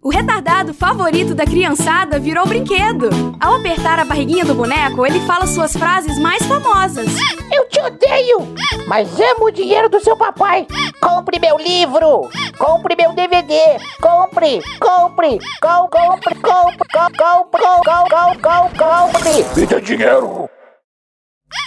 [0.00, 3.10] O retardado favorito da criançada virou brinquedo.
[3.40, 7.08] Ao apertar a barriguinha do boneco, ele fala suas frases mais famosas.
[7.52, 8.54] Eu te odeio,
[8.86, 10.68] mas amo o dinheiro do seu papai.
[11.00, 13.54] Compre meu livro, compre meu DVD,
[14.00, 19.60] compre, compre, com, compre, compre, com, compre, com, com, com, compre.
[19.60, 20.48] Me dê dinheiro.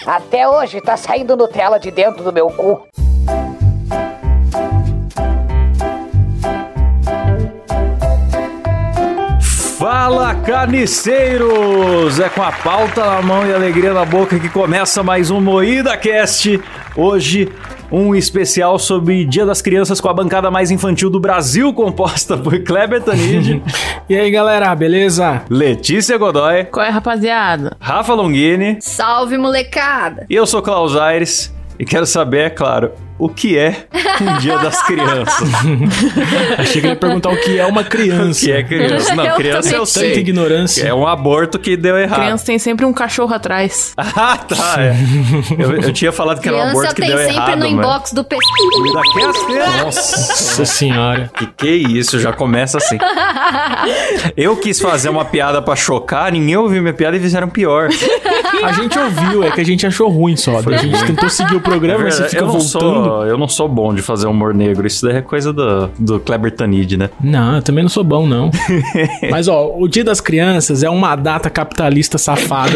[0.06, 2.80] Até hoje tá saindo Nutella de dentro do meu cu.
[10.02, 12.18] Fala carniceiros!
[12.18, 15.96] É com a pauta na mão e alegria na boca que começa mais um Moída
[15.96, 16.60] Cast.
[16.96, 17.48] Hoje,
[17.88, 22.58] um especial sobre Dia das Crianças com a bancada mais infantil do Brasil, composta por
[22.64, 23.62] Kleber Tanid,
[24.10, 25.42] E aí, galera, beleza?
[25.48, 27.76] Letícia Godoy, Qual é, rapaziada?
[27.78, 30.26] Rafa Longini Salve, molecada!
[30.28, 31.54] e eu sou Klaus Aires.
[31.78, 33.86] E quero saber, é claro, o que é
[34.20, 35.48] um Dia das Crianças?
[36.58, 38.40] Achei que ele ia perguntar o que é uma o criança.
[38.40, 39.14] que é criança?
[39.14, 40.18] Não, Eu criança eu Tanta sei.
[40.18, 40.84] ignorância.
[40.86, 42.20] É um aborto que deu errado.
[42.20, 43.92] Criança tem sempre um cachorro atrás.
[43.96, 44.76] Ah, tá.
[44.78, 44.94] É.
[45.58, 47.64] Eu, eu tinha falado que era um Criança aborto que tem deu sempre errado, no
[47.64, 47.72] mas...
[47.72, 48.42] inbox do PC.
[48.94, 49.84] Daqui a tempo.
[49.84, 51.30] Nossa senhora.
[51.36, 52.18] Que que isso?
[52.18, 52.98] Já começa assim.
[54.36, 57.88] Eu quis fazer uma piada pra chocar, ninguém ouviu minha piada e fizeram pior.
[58.64, 60.58] A gente ouviu, é que a gente achou ruim só.
[60.58, 62.68] A gente tentou seguir o programa, mas você fica eu, voltando.
[62.68, 64.86] sou, eu não sou bom de fazer humor negro.
[64.86, 67.10] Isso daí é coisa do, do Kleber Tanid, né?
[67.22, 68.50] Não, eu também não sou bom, não.
[69.30, 72.72] Mas, ó, o Dia das Crianças é uma data capitalista safada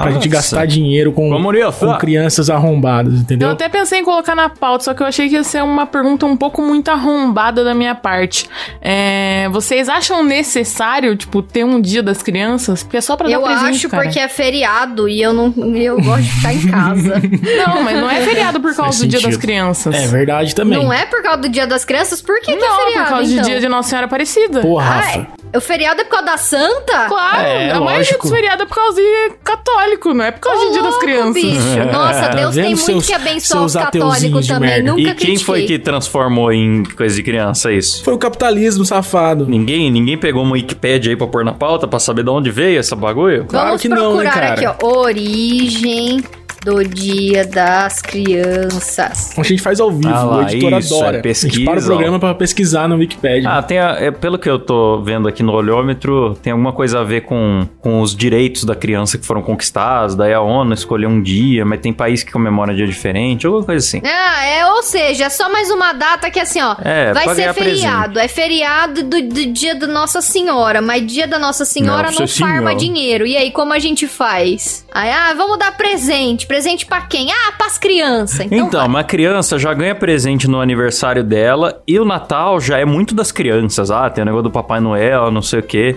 [0.00, 0.28] pra gente Nossa.
[0.28, 3.50] gastar dinheiro com, com crianças arrombadas, Eu entendeu?
[3.50, 6.26] até pensei em colocar na pauta, só que eu achei que ia ser uma pergunta
[6.26, 8.48] um pouco muito arrombada da minha parte.
[8.80, 12.82] É, vocês acham necessário, tipo, ter um dia das crianças?
[12.82, 14.02] Porque é só pra Eu dar presente, acho cara.
[14.04, 17.14] porque é feriado e eu não eu gosto de ficar em casa.
[17.66, 19.40] Não, mas não é feriado por causa Faz do dia das sentido.
[19.74, 19.94] Crianças.
[19.94, 20.78] É verdade também.
[20.82, 22.20] não é por causa do dia das crianças?
[22.22, 23.42] Por que, que é Não, feriado, por causa então?
[23.44, 24.60] do dia de Nossa Senhora Aparecida.
[24.60, 25.18] Porra, Ah, Rafa.
[25.52, 25.56] é?
[25.56, 27.06] O feriado é por causa da santa?
[27.08, 30.60] Claro, É, a maioria dos feriados é por causa de católico, não é por causa
[30.62, 31.34] Ô, do dia das louco, crianças.
[31.42, 31.84] bicho.
[31.92, 34.68] Nossa, Tá Deus tem muito seus- que abençoar os católicos também.
[34.70, 34.90] merda?
[34.90, 35.38] Nunca E quem critiquei.
[35.44, 38.04] foi que transformou em coisa de criança isso?
[38.04, 39.46] Foi o capitalismo safado.
[39.46, 42.78] Ninguém, ninguém pegou uma Wikipédia aí pra pôr na pauta pra saber de onde veio
[42.80, 43.46] esse bagulho?
[43.46, 44.68] Claro Vamos que não, né, procurar cara?
[44.70, 44.86] aqui, ó.
[44.86, 46.22] Origem
[46.64, 49.32] do Dia das Crianças.
[49.38, 51.16] A gente faz ao vivo, Ah lá, o editor isso, adora.
[51.18, 53.48] é a gente para o pesquisa, programa pra pesquisar no Wikipedia.
[53.50, 57.00] Ah, tem a- é, pelo que eu tô vendo aqui no olhômetro, tem alguma coisa
[57.00, 61.08] a ver com, com os direitos da criança que foram conquistados, daí a ONU escolheu
[61.08, 64.00] um dia, mas tem país que comemora dia diferente, alguma coisa assim.
[64.04, 67.52] Ah, é, ou seja, é só mais uma data que assim, ó, É, vai ser
[67.54, 68.18] feriado.
[68.18, 72.28] É feriado do, do dia da Nossa Senhora, mas dia da Nossa Senhora Nossa não
[72.28, 72.74] farma Senhora.
[72.74, 73.26] dinheiro.
[73.26, 74.84] E aí, como a gente faz?
[74.92, 76.46] Aí, ah, vamos dar presente.
[76.48, 77.30] Presente pra quem?
[77.30, 78.40] Ah, pras crianças.
[78.46, 82.84] Então, Então, uma criança já ganha presente no aniversário dela e o Natal já é
[82.86, 83.90] muito das crianças.
[83.90, 85.94] Ah, tem o negócio do Papai Noel, não sei o quê.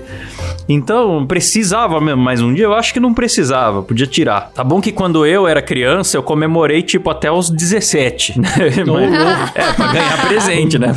[0.67, 2.65] Então, precisava mesmo mais um dia?
[2.65, 4.51] Eu acho que não precisava, podia tirar.
[4.53, 8.49] Tá bom que quando eu era criança, eu comemorei tipo até os 17, né?
[8.85, 10.93] Mas- é, pra ganhar presente, né?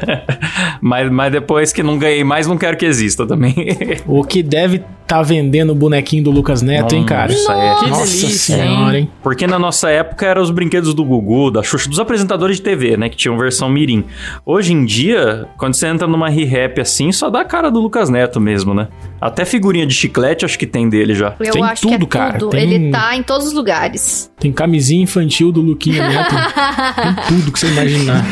[0.80, 3.54] mas, mas depois que não ganhei mais, não quero que exista também.
[4.06, 7.32] O que deve tá vendendo o bonequinho do Lucas Neto, hein, cara?
[7.32, 7.74] Nossa, é.
[7.80, 9.10] Que Nossa delícia, senhora, hein?
[9.22, 12.96] Porque na nossa época eram os brinquedos do Gugu, da Xuxa, dos apresentadores de TV,
[12.96, 13.08] né?
[13.08, 14.04] Que tinham versão mirim.
[14.44, 18.08] Hoje em dia, quando você entra numa re-rap assim, só dá a cara do Lucas
[18.08, 18.88] Neto mesmo, né?
[19.20, 21.34] Até figurinha de chiclete acho que tem dele já.
[21.40, 22.38] Eu tem acho que tudo, é cara.
[22.38, 22.50] tudo.
[22.52, 24.30] Tem- Ele tá em todos os lugares.
[24.38, 26.34] Tem camisinha infantil do Luquinha Neto.
[26.96, 28.24] tem tudo que você imaginar.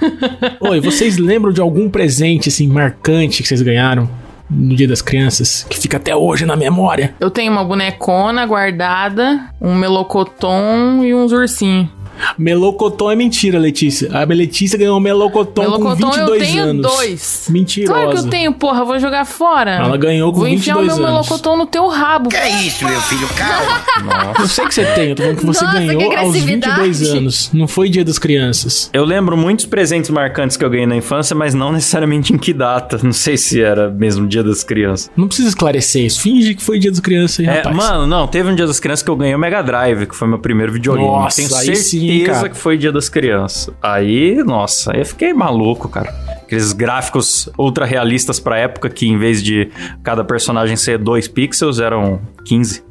[0.60, 4.08] Oi, vocês lembram de algum presente, assim, marcante que vocês ganharam
[4.50, 5.66] no Dia das Crianças?
[5.68, 7.14] Que fica até hoje na memória?
[7.20, 11.95] Eu tenho uma bonecona guardada, um melocotom e uns ursinhos.
[12.38, 14.10] Melocotão é mentira, Letícia.
[14.12, 16.82] A Letícia ganhou melocotão, Melocotom com eu 22 tenho anos.
[16.82, 17.46] dois.
[17.50, 17.92] Mentirosa.
[17.92, 19.72] Claro que eu tenho, porra, vou jogar fora.
[19.76, 21.26] Ela ganhou com Vou enfiar o 22 meu anos.
[21.28, 22.28] melocotom no teu rabo.
[22.28, 23.26] Que é isso, meu filho?
[23.36, 24.34] Calma.
[24.38, 26.80] Eu sei que você tem, eu tô falando que você Nossa, que ganhou aos agressividade.
[26.82, 27.50] 22 anos.
[27.52, 28.90] Não foi Dia das Crianças.
[28.92, 32.52] Eu lembro muitos presentes marcantes que eu ganhei na infância, mas não necessariamente em que
[32.52, 32.98] data.
[33.02, 35.10] Não sei se era mesmo Dia das Crianças.
[35.16, 36.20] Não precisa esclarecer isso.
[36.20, 37.76] Finge que foi Dia das Crianças aí, É, rapaz.
[37.76, 40.28] mano, não, teve um Dia das Crianças que eu ganhei o Mega Drive, que foi
[40.28, 41.06] meu primeiro videogame.
[41.08, 42.48] Nossa, Tenho aí certeza sim, cara.
[42.48, 43.74] que foi Dia das Crianças.
[43.82, 46.14] Aí, nossa, eu fiquei maluco, cara.
[46.42, 49.68] Aqueles gráficos ultra realistas pra época que em vez de
[50.02, 52.84] cada personagem ser 2 pixels, eram 15.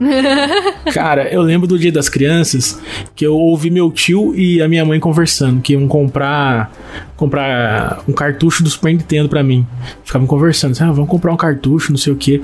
[0.94, 2.82] Cara, eu lembro do Dia das Crianças
[3.16, 6.70] que eu ouvi meu tio e a minha mãe conversando que iam comprar
[7.16, 9.66] comprar um cartucho do Super Nintendo pra mim.
[10.04, 12.42] Ficavam conversando, assim, ah, vamos comprar um cartucho, não sei o quê.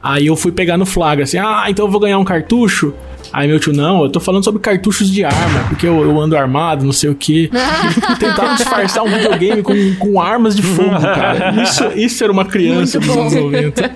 [0.00, 2.94] Aí eu fui pegar no flagra, assim, ah, então eu vou ganhar um cartucho.
[3.34, 6.36] Aí meu tio, não, eu tô falando sobre cartuchos de arma, porque eu, eu ando
[6.36, 7.50] armado, não sei o quê.
[8.18, 11.50] Tentaram disfarçar um videogame com, com armas de fogo, cara.
[11.62, 13.20] Isso, isso era uma criança Muito dos bom.
[13.22, 13.34] anos
[13.74, 13.94] 90.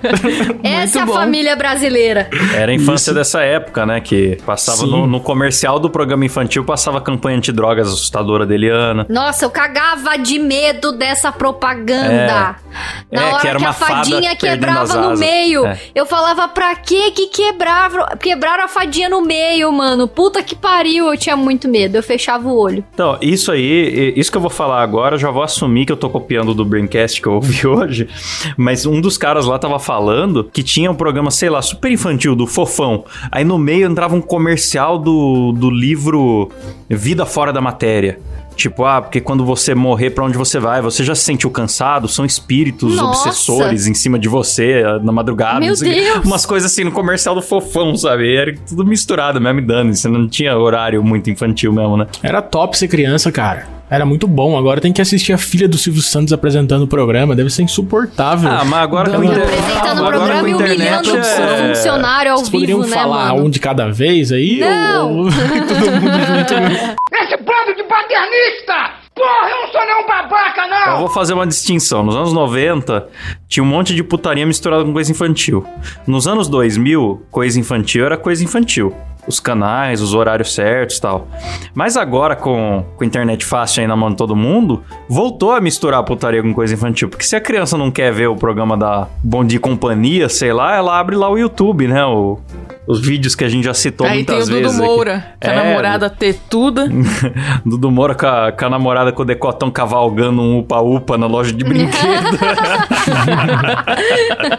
[0.63, 1.13] Essa é a bom.
[1.15, 2.29] família brasileira.
[2.55, 4.01] Era a infância dessa época, né?
[4.01, 9.07] Que passava no, no comercial do programa infantil, passava a campanha antidrogas assustadora da Eliana.
[9.09, 12.09] Nossa, eu cagava de medo dessa propaganda.
[12.09, 13.17] É.
[13.17, 15.79] Na É, hora que que, era uma a fadinha quebrava no meio, É.
[15.95, 20.09] eu falava, pra que que quebrava, quebraram a fadinha no meio, mano?
[20.09, 22.83] Puta que pariu, eu tinha muito medo, eu fechava o olho.
[22.95, 26.09] Então, isso aí, isso que eu vou falar agora, já vou assumir que eu tô
[26.09, 28.09] copiando do Braincast que eu ouvi hoje,
[28.57, 32.35] mas um dos caras lá tava falando que tinha um programa, sei lá, super infantil,
[32.35, 33.05] do Fofão.
[33.31, 36.51] Aí no meio entrava um comercial do, do livro
[36.89, 38.19] Vida Fora da Matéria.
[38.59, 40.83] Tipo, ah, porque quando você morrer, pra onde você vai?
[40.83, 42.09] Você já se sentiu cansado?
[42.09, 43.29] São espíritos Nossa.
[43.29, 45.61] obsessores em cima de você eh, na madrugada.
[45.61, 45.77] Meu o.
[45.79, 46.25] Deus.
[46.25, 48.35] Umas coisas assim no comercial do Fofão, sabe?
[48.35, 52.09] Era tudo misturado mesmo, e dane Você não tinha horário muito infantil mesmo, né?
[52.21, 53.79] Era top ser criança, cara.
[53.91, 54.59] Era muito bom.
[54.59, 57.35] Agora tem que assistir a filha do Silvio Santos apresentando o programa.
[57.35, 58.51] Deve ser insuportável.
[58.51, 62.33] Ah, mas agora com inter- Apresentando o agora programa e humilhando internet, o é- funcionário
[62.33, 63.47] ao Vocês vivo, poderiam né, falar mano?
[63.47, 64.59] um de cada vez aí?
[64.61, 65.17] Não.
[65.21, 66.99] Ou todo mundo junto?
[67.23, 68.95] Esse bando de paternista!
[69.15, 70.93] Porra, eu não sou nenhum babaca, não!
[70.93, 72.03] Eu vou fazer uma distinção.
[72.05, 73.09] Nos anos 90,
[73.49, 75.67] tinha um monte de putaria misturada com coisa infantil.
[76.07, 78.95] Nos anos 2000, coisa infantil era coisa infantil.
[79.29, 81.29] Os canais, os horários certos e tal.
[81.75, 85.61] Mas agora, com, com a internet fácil aí na mão de todo mundo, voltou a
[85.61, 87.09] misturar putaria com coisa infantil.
[87.11, 90.53] Porque se a criança não quer ver o programa da Bom Dia e Companhia, sei
[90.53, 92.05] lá, ela abre lá o YouTube, né?
[92.07, 92.39] O-
[92.87, 94.79] os vídeos que a gente já citou Aí tem o muitas Dudu vezes.
[94.81, 94.89] aqui.
[94.89, 96.89] Moura, com a É, namorada tetuda.
[97.63, 101.53] Dudu Moura com a, com a namorada com o decotão cavalgando um upa-upa na loja
[101.53, 102.39] de brinquedo.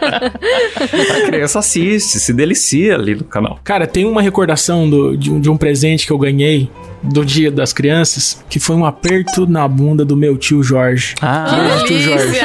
[1.10, 3.58] a criança assiste, se delicia ali no canal.
[3.64, 6.70] Cara, tem uma recordação do- de, um, de um presente que eu ganhei
[7.02, 11.14] do Dia das Crianças, que foi um aperto na bunda do meu tio Jorge.
[11.22, 12.38] Ah, Beijo, tio Jorge.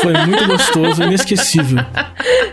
[0.00, 1.84] Foi muito gostoso, inesquecível.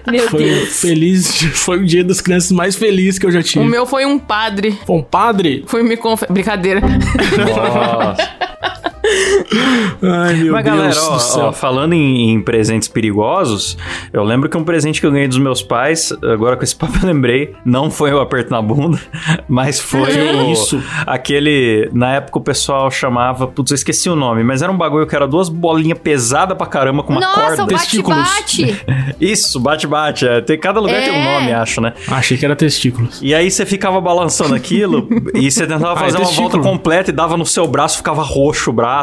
[0.09, 0.63] Meu Foi Deus.
[0.63, 3.65] o feliz, foi o Dia das Crianças mais feliz que eu já O tive.
[3.65, 4.77] meu foi um padre.
[4.87, 5.63] Bom, padre.
[5.67, 6.33] Foi me confessar.
[6.33, 6.81] Brincadeira.
[6.81, 8.29] nossa.
[10.01, 11.45] Ai, meu Mas Deus galera, ó, do céu.
[11.45, 13.77] ó, falando em, em presentes perigosos,
[14.11, 16.97] eu lembro que um presente que eu ganhei dos meus pais, agora com esse papo
[17.01, 18.99] eu lembrei, não foi o aperto na bunda,
[19.47, 20.01] mas foi
[20.33, 20.81] o, isso?
[21.05, 25.07] aquele, na época o pessoal chamava, putz, eu esqueci o nome, mas era um bagulho
[25.07, 27.63] que era duas bolinhas pesadas pra caramba com uma Nossa, corda.
[27.63, 28.17] o Testículos.
[28.17, 28.85] bate-bate.
[29.19, 31.39] Isso, bate-bate, é, tem, cada lugar tem um É.
[31.39, 31.93] nome, acho, né?
[32.09, 33.19] Achei que era testículos.
[33.21, 36.49] E aí você ficava balançando aquilo e você tentava Ah, é fazer uma testículo.
[36.49, 38.96] volta completa e dava no seu braço, ficava roxo o braço.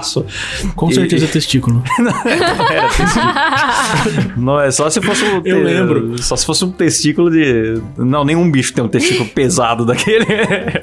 [0.74, 1.82] Com E- certeza é testículo.
[2.70, 4.34] Era testículo.
[4.36, 5.42] Não, é só se fosse um.
[5.44, 6.22] Eu lembro.
[6.22, 7.80] Só se fosse um testículo de.
[7.96, 10.26] Não, nenhum bicho tem um testículo pesado daquele.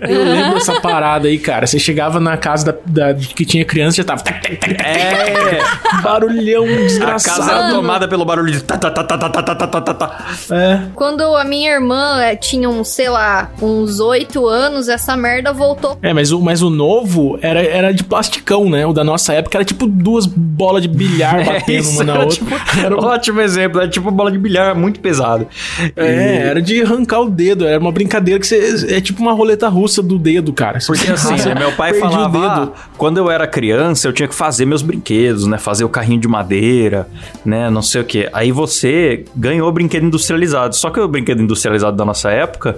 [0.07, 1.65] Eu lembro dessa parada aí, cara.
[1.67, 4.21] Você chegava na casa da, da- que tinha criança já tava.
[4.27, 5.61] É.
[6.01, 7.39] barulhão A desgraçado.
[7.39, 8.63] casa era tomada pelo barulho de.
[8.63, 10.25] Tá, tá, tá, tá, tá, tá, tá, tá, tá, tá.
[10.51, 10.79] É.
[10.95, 15.97] Quando a minha irmã eh, tinha uns, sei lá, uns oito anos, essa merda voltou.
[16.01, 18.85] É, mas o, mas o novo era, era de plasticão, né?
[18.85, 22.35] O da nossa época era tipo duas bolas de bilhar batendo uma na era outra.
[22.37, 23.79] tipo- Era um- Ótimo exemplo.
[23.81, 25.47] Era tipo bola de bilhar muito pesado.
[25.95, 27.65] É, era de arrancar o dedo.
[27.65, 28.87] Era uma brincadeira que você.
[28.95, 30.79] É tipo uma roleta russa do dedo, cara.
[30.85, 32.73] Porque assim, né, meu pai perdi o falava, dedo.
[32.75, 35.57] ah, quando eu era criança, eu tinha que fazer meus brinquedos, né?
[35.57, 37.07] Fazer o carrinho de madeira,
[37.45, 37.69] né?
[37.69, 38.29] Não sei o quê.
[38.33, 40.75] Aí você ganhou o brinquedo industrializado.
[40.75, 42.75] Só que o brinquedo industrializado da nossa época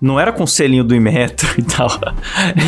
[0.00, 1.88] não era com selinho do Imetro e tal.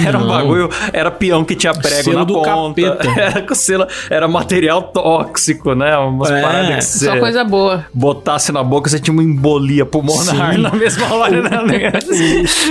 [0.06, 0.28] Era um Não.
[0.28, 2.91] bagulho, era peão que tinha prego Selo na ponta.
[3.16, 5.96] Era com selo, era material tóxico, né?
[5.98, 7.84] Umas É, paradas que Só coisa boa.
[7.92, 10.58] botasse na boca, você tinha uma embolia pulmonar Sim.
[10.62, 11.92] na mesma hora, né?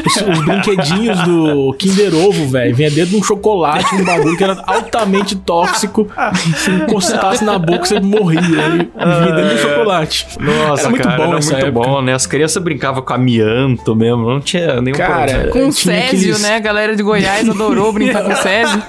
[0.05, 4.43] Os, os brinquedinhos do Kinder Ovo, velho, vinha dentro de um chocolate, um bagulho que
[4.43, 6.07] era altamente tóxico.
[6.57, 8.39] Se encostasse na boca, você morria.
[8.41, 8.87] Né?
[8.95, 10.27] Vinha dentro do chocolate.
[10.39, 11.71] Nossa, era muito cara, bom era muito época.
[11.71, 12.13] bom, né?
[12.13, 15.51] As crianças brincavam com amianto mesmo, não tinha nenhum Cara, problema.
[15.51, 16.55] Com Césio, aqueles- né?
[16.55, 18.81] A galera de Goiás adorou brincar com Césio.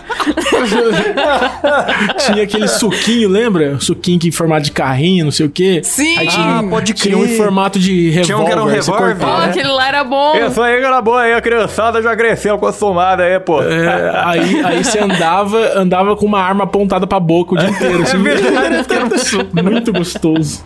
[2.26, 3.78] Tinha aquele suquinho, lembra?
[3.80, 5.80] Suquinho que em formato de carrinho, não sei o quê.
[5.84, 6.16] Sim!
[6.18, 8.24] Aí tinha, Ah, pode tinha um em formato de revólver.
[8.26, 9.16] Tinha um que era um revólver.
[9.16, 9.44] Pô, né?
[9.46, 10.36] aquele lá era bom.
[10.36, 13.62] Isso aí, era boa aí, a criançada já cresceu acostumada aí, pô.
[13.62, 18.02] É, aí, aí você andava, andava com uma arma apontada pra boca o dia inteiro.
[18.02, 19.62] Assim, É verdade, era um suco.
[19.62, 20.62] Muito gostoso.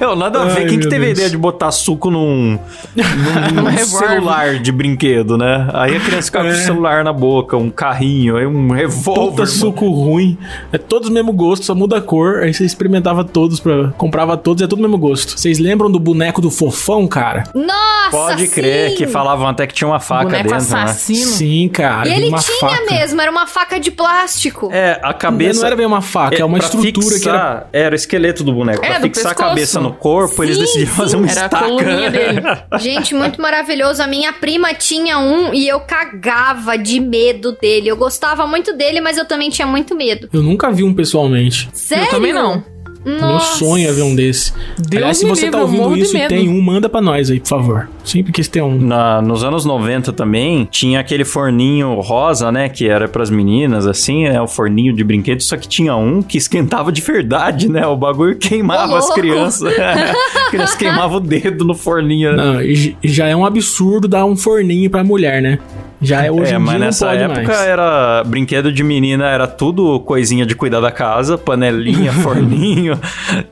[0.00, 0.62] Eu, nada a ver.
[0.62, 1.18] Ai, Quem que teve a Deus.
[1.18, 2.58] ideia de botar suco num,
[2.96, 5.68] num, num celular de brinquedo, né?
[5.72, 6.60] Aí a criança ficava com o É.
[6.60, 9.11] celular na boca, um carrinho, aí um revólver.
[9.14, 10.36] Puta suco ruim.
[10.72, 12.42] É todos o mesmo gosto, só muda a cor.
[12.42, 15.38] Aí você experimentava todos, pra, comprava todos e é tudo o mesmo gosto.
[15.38, 17.44] Vocês lembram do boneco do fofão, cara?
[17.54, 18.96] Nossa, Pode crer sim!
[18.96, 20.82] que falavam até que tinha uma faca Boneco dentro, né?
[20.82, 21.30] assassino.
[21.30, 22.08] Sim, cara.
[22.08, 22.84] E ele uma tinha faca.
[22.90, 24.68] mesmo, era uma faca de plástico.
[24.72, 25.60] É, a cabeça...
[25.60, 27.12] Não era bem uma faca, é, uma estrutura que era.
[27.14, 27.92] fixar- era...
[27.92, 28.84] o esqueleto do boneco.
[28.84, 29.48] É, pra fixar a pescoço.
[29.50, 30.96] cabeça no corpo, eles Sim, decidiram sim.
[30.96, 31.64] fazer um Era a estaca.
[31.64, 32.42] coluninha dele.
[32.78, 34.02] Gente, muito maravilhoso.
[34.02, 37.88] A minha prima tinha um e eu cagava de medo dele.
[37.88, 40.28] Eu gostava muito dele, mas eu também tinha muito medo.
[40.32, 41.68] Eu nunca vi um pessoalmente.
[41.72, 42.04] Sério?
[42.06, 42.62] Eu também não.
[43.04, 43.58] Meu Nossa.
[43.58, 44.52] sonho é ver um desse.
[44.78, 47.40] Deus Aliás, se você livre, tá ouvindo isso e tem um, manda pra nós aí,
[47.40, 47.88] por favor.
[48.04, 48.78] Sempre quis ter um.
[48.78, 52.68] Na- nos anos 90 também, tinha aquele forninho rosa, né?
[52.68, 56.38] Que era pras meninas, assim, é o forninho de brinquedo, só que tinha um que
[56.38, 57.84] esquentava de verdade, né?
[57.88, 59.72] O bagulho queimava Ô, as crianças.
[59.76, 62.36] As crianças queimavam o dedo no forninho.
[62.36, 62.44] né?
[62.44, 65.58] Não, e já é um absurdo dar um forninho pra mulher, né?
[66.02, 67.60] Já é hoje é, em mas dia não nessa pode época mais.
[67.60, 72.98] era brinquedo de menina, era tudo coisinha de cuidar da casa, panelinha, forninho,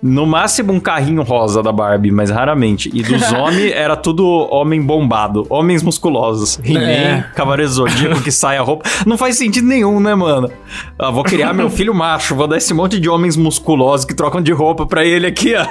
[0.02, 2.90] no máximo um carrinho rosa da Barbie, mas raramente.
[2.92, 6.58] E dos homens era tudo homem bombado, homens musculosos.
[6.64, 7.24] He-Man, É.
[7.34, 8.84] Cavaleiro Zodíaco que sai a roupa.
[9.06, 10.50] Não faz sentido nenhum, né, mano?
[10.98, 14.42] Ah, vou criar meu filho macho, vou dar esse monte de homens musculosos que trocam
[14.42, 15.64] de roupa pra ele aqui, ó.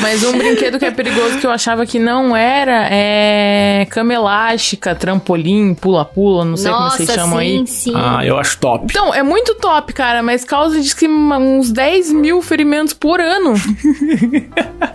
[0.00, 4.94] Mas um brinquedo que é perigoso que eu achava que não era é cama elástica,
[4.94, 7.66] trampolim, pula-pula, não sei Nossa, como vocês chamam sim, aí.
[7.66, 7.92] sim.
[7.94, 8.86] Ah, eu acho top.
[8.90, 13.54] Então, é muito top, cara, mas causa diz que uns 10 mil ferimentos por ano.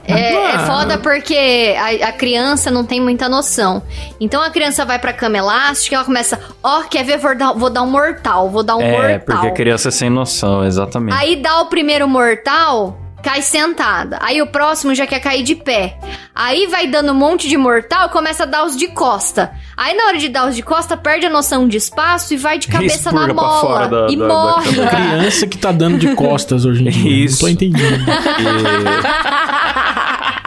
[0.09, 0.59] É, é Ah.
[0.59, 3.83] foda porque a, a criança não tem muita noção.
[4.21, 7.69] Então a criança vai pra cama elástica ela começa, ó, quer ver, vou dar, vou
[7.69, 9.19] dar um mortal, vou dar um É, mortal.
[9.25, 11.13] porque a criança é sem noção, exatamente.
[11.17, 14.17] Aí dá o primeiro mortal, cai sentada.
[14.21, 15.97] Aí o próximo já quer cair de pé.
[16.33, 19.51] Aí vai dando um monte de mortal, começa a dar os de costa.
[19.75, 22.57] Aí na hora de dar os de costa, perde a noção de espaço e vai
[22.59, 24.75] de cabeça na Expurga fora da- e da- da morre.
[24.75, 24.87] cama.
[24.89, 27.25] Criança que tá dando de costas hoje em dia.
[27.25, 27.35] Isso.
[27.35, 28.05] Não tô entendendo.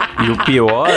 [0.23, 0.89] e o pior,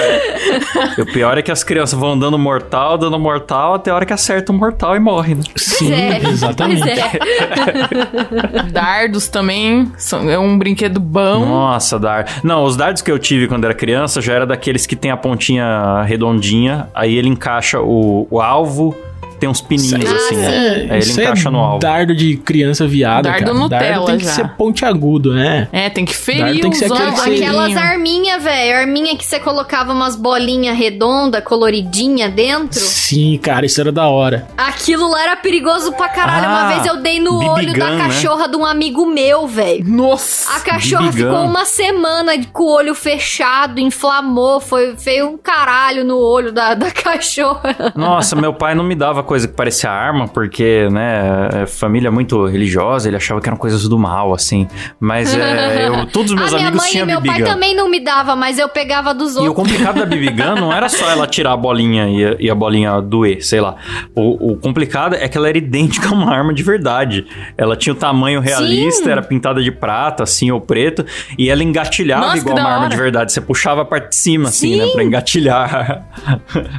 [0.98, 4.12] o pior é que as crianças vão dando mortal, dando mortal, até a hora que
[4.12, 5.42] acerta o mortal e morre, né?
[5.56, 6.88] Sim, é, exatamente.
[6.88, 8.62] É.
[8.70, 11.46] Dardos também são, é um brinquedo bom.
[11.46, 12.40] Nossa, dar.
[12.42, 15.16] Não, os dardos que eu tive quando era criança já era daqueles que tem a
[15.16, 18.94] pontinha redondinha, aí ele encaixa o, o alvo,
[19.38, 20.40] tem uns pininhos Ah, assim, sim.
[20.40, 20.58] né?
[20.58, 21.78] Aí ele Isso é encaixa no alvo.
[21.80, 23.54] dardo de criança viada, Dardo cara.
[23.58, 24.30] Nutella dardo tem que já.
[24.32, 25.68] ser pontiagudo, né?
[25.72, 28.76] É, tem que ferir Dardo tem que ser aquele Aquelas arminhas, velho.
[28.78, 32.80] Arminha que você colocava umas bolinhas redondas, coloridinha dentro.
[32.80, 34.46] Sim, cara, isso era da hora.
[34.56, 36.46] Aquilo lá era perigoso pra caralho.
[36.46, 38.04] Ah, Uma vez eu dei no BB olho da gun, né?
[38.04, 39.84] cachorra de um amigo meu, velho.
[39.88, 40.56] Nossa!
[40.56, 41.28] A cachorra BB gun.
[41.30, 46.74] ficou uma semana com o olho fechado, inflamou, foi feio um caralho no olho da,
[46.74, 47.92] da cachorra.
[47.96, 52.46] Nossa, meu pai não me dava coisa que parecia arma, porque, né, é família muito
[52.46, 54.68] religiosa, ele achava que eram coisas do mal, assim.
[55.00, 57.42] Mas é, eu, todos os meus a minha amigos mãe e tinham meu BB pai
[57.42, 59.56] também não me dava, mas eu pegava dos E o outros.
[59.56, 62.54] complicado da BB Gun não era só ela tirar a bolinha e a, e a
[62.54, 63.76] bolinha doer, sei lá.
[64.14, 67.26] O, o complicado é que ela era idêntica a uma arma de verdade.
[67.56, 69.10] Ela tinha o tamanho realista, Sim.
[69.10, 71.04] era pintada de prata, assim, ou preto,
[71.38, 73.32] e ela engatilhava Nossa, igual uma arma de verdade.
[73.32, 74.92] Você puxava a parte de cima, assim, né, Sim.
[74.92, 76.06] pra engatilhar.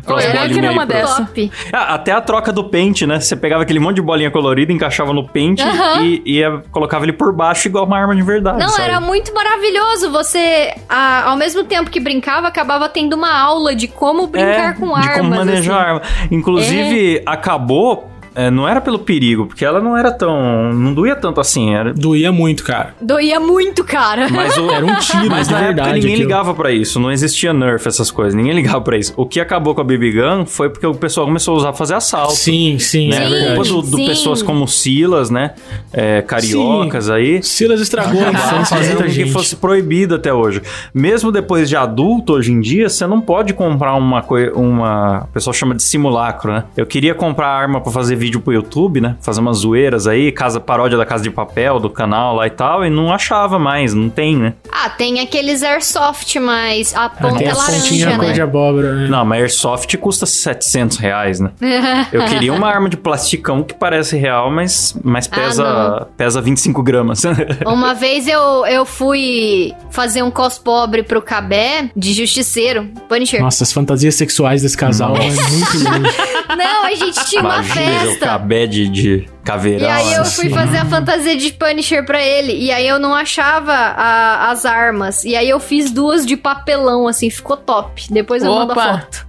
[0.07, 1.23] Olha, eu queria uma dessa.
[1.25, 1.51] Top.
[1.71, 3.19] Ah, até a troca do pente, né?
[3.19, 6.01] Você pegava aquele monte de bolinha colorida, encaixava no pente Aham.
[6.03, 8.59] e, e ia- colocava ele por baixo igual uma arma de verdade.
[8.59, 8.89] Não, sabe?
[8.89, 10.11] era muito maravilhoso.
[10.11, 14.73] Você, a- ao mesmo tempo que brincava, acabava tendo uma aula de como brincar É,
[14.73, 15.13] com armas.
[15.13, 15.87] De como manejar assim.
[15.89, 16.01] arma.
[16.29, 18.09] Inclusive, acabou.
[18.35, 20.73] É, não era pelo perigo, porque ela não era tão.
[20.73, 21.73] Não doía tanto assim.
[21.73, 22.93] Era, Doía muito, cara.
[23.01, 24.27] Doía muito, cara.
[24.29, 25.93] mas o, Era um tiro, Mas de na época verdade.
[25.93, 26.27] ninguém aquilo.
[26.27, 29.13] ligava pra isso, não existia Nerf, essas coisas, ninguém ligava pra isso.
[29.15, 31.77] O que acabou com a BB Gun foi porque o pessoal começou a usar pra
[31.77, 32.33] fazer assalto.
[32.35, 33.23] Sim, sim, Né?
[33.23, 33.55] é Sim.
[33.55, 34.05] Culpa do, do Sim.
[34.05, 35.51] pessoas como Silas, né?
[35.93, 37.41] É, cariocas aí.
[37.43, 39.31] Silas estragou a infância fazendo que gente.
[39.31, 40.61] fosse proibido até hoje.
[40.93, 44.53] Mesmo depois de adulto, hoje em dia, você não pode comprar uma coisa.
[44.55, 45.23] Uma.
[45.23, 46.63] O pessoal chama de simulacro, né?
[46.75, 49.15] Eu queria comprar arma pra fazer vídeo pro YouTube, né?
[49.21, 52.83] Fazer umas zoeiras aí, casa paródia da Casa de Papel, do canal lá e tal,
[52.83, 54.53] e não achava mais, não tem, né?
[54.71, 58.39] Ah, tem aqueles airsoft, mas a Ah, ponta Tem é a pontinha laranja, cor de
[58.39, 58.43] né?
[58.43, 59.07] abóbora, né?
[59.07, 61.51] Não, mas Airsoft custa 700 reais, né?
[62.11, 66.81] Eu queria uma arma de plasticão que parece real, mas, mas Ah, pesa, pesa 25
[66.81, 67.21] gramas.
[67.65, 73.41] Uma vez eu, eu fui fazer um cos pobre pro Cabé de justiceiro, Punisher.
[73.41, 76.15] Nossa, as fantasias sexuais desse casal é muito longe.
[76.57, 77.83] Não, a gente tinha uma Imagina,
[78.15, 79.87] ficar bad de caveirão.
[79.87, 80.41] E aí eu assim.
[80.41, 82.51] fui fazer a fantasia de Punisher pra ele.
[82.53, 85.23] E aí eu não achava a- as armas.
[85.23, 88.07] E aí eu fiz duas de papelão, assim, ficou top.
[88.09, 88.99] Depois eu mando a Opa.
[89.01, 89.25] foto.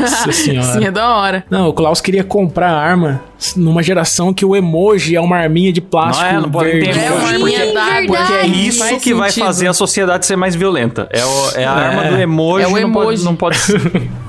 [0.00, 0.66] Nossa senhora.
[0.72, 1.44] Sim, é da hora.
[1.50, 3.20] Não, o Klaus queria comprar arma
[3.56, 6.80] numa geração que o emoji é uma arminha de plástico Não é, não pode ter
[6.80, 6.98] verde.
[7.00, 7.90] É uma emoji, arminha Sim, d'água.
[7.92, 8.26] verdade.
[8.28, 11.08] Porque é isso faz que vai fazer a sociedade ser mais violenta.
[11.10, 12.64] É, o- é a arma do emoji.
[12.64, 13.24] É o não pode- emoji.
[13.24, 13.58] Não pode,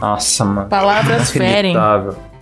[0.01, 0.67] Nossa, mano.
[0.69, 1.75] Palavras ferem.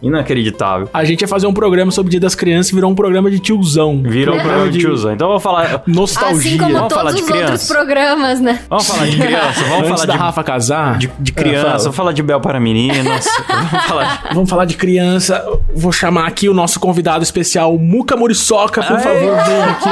[0.01, 0.89] Inacreditável.
[0.93, 3.29] A gente ia fazer um programa sobre o Dia das Crianças e virou um programa
[3.29, 4.01] de tiozão.
[4.03, 5.11] Virou um programa de tiozão.
[5.13, 5.83] Então vamos falar.
[5.87, 6.37] Nostalgia.
[6.51, 7.73] Assim como Vamos falar todos de os outros criança.
[7.73, 8.59] programas, né?
[8.69, 9.63] Vamos falar de criança.
[9.63, 11.65] Vamos Antes falar da de, Rafa casar, de, de criança.
[11.67, 11.77] fala.
[11.79, 13.25] Vamos falar de Bel para meninas.
[13.47, 14.33] vamos falar de...
[14.35, 15.45] vamos falar de criança.
[15.75, 19.89] Vou chamar aqui o nosso convidado especial, Muca Muriçoca, por favor, vem aqui.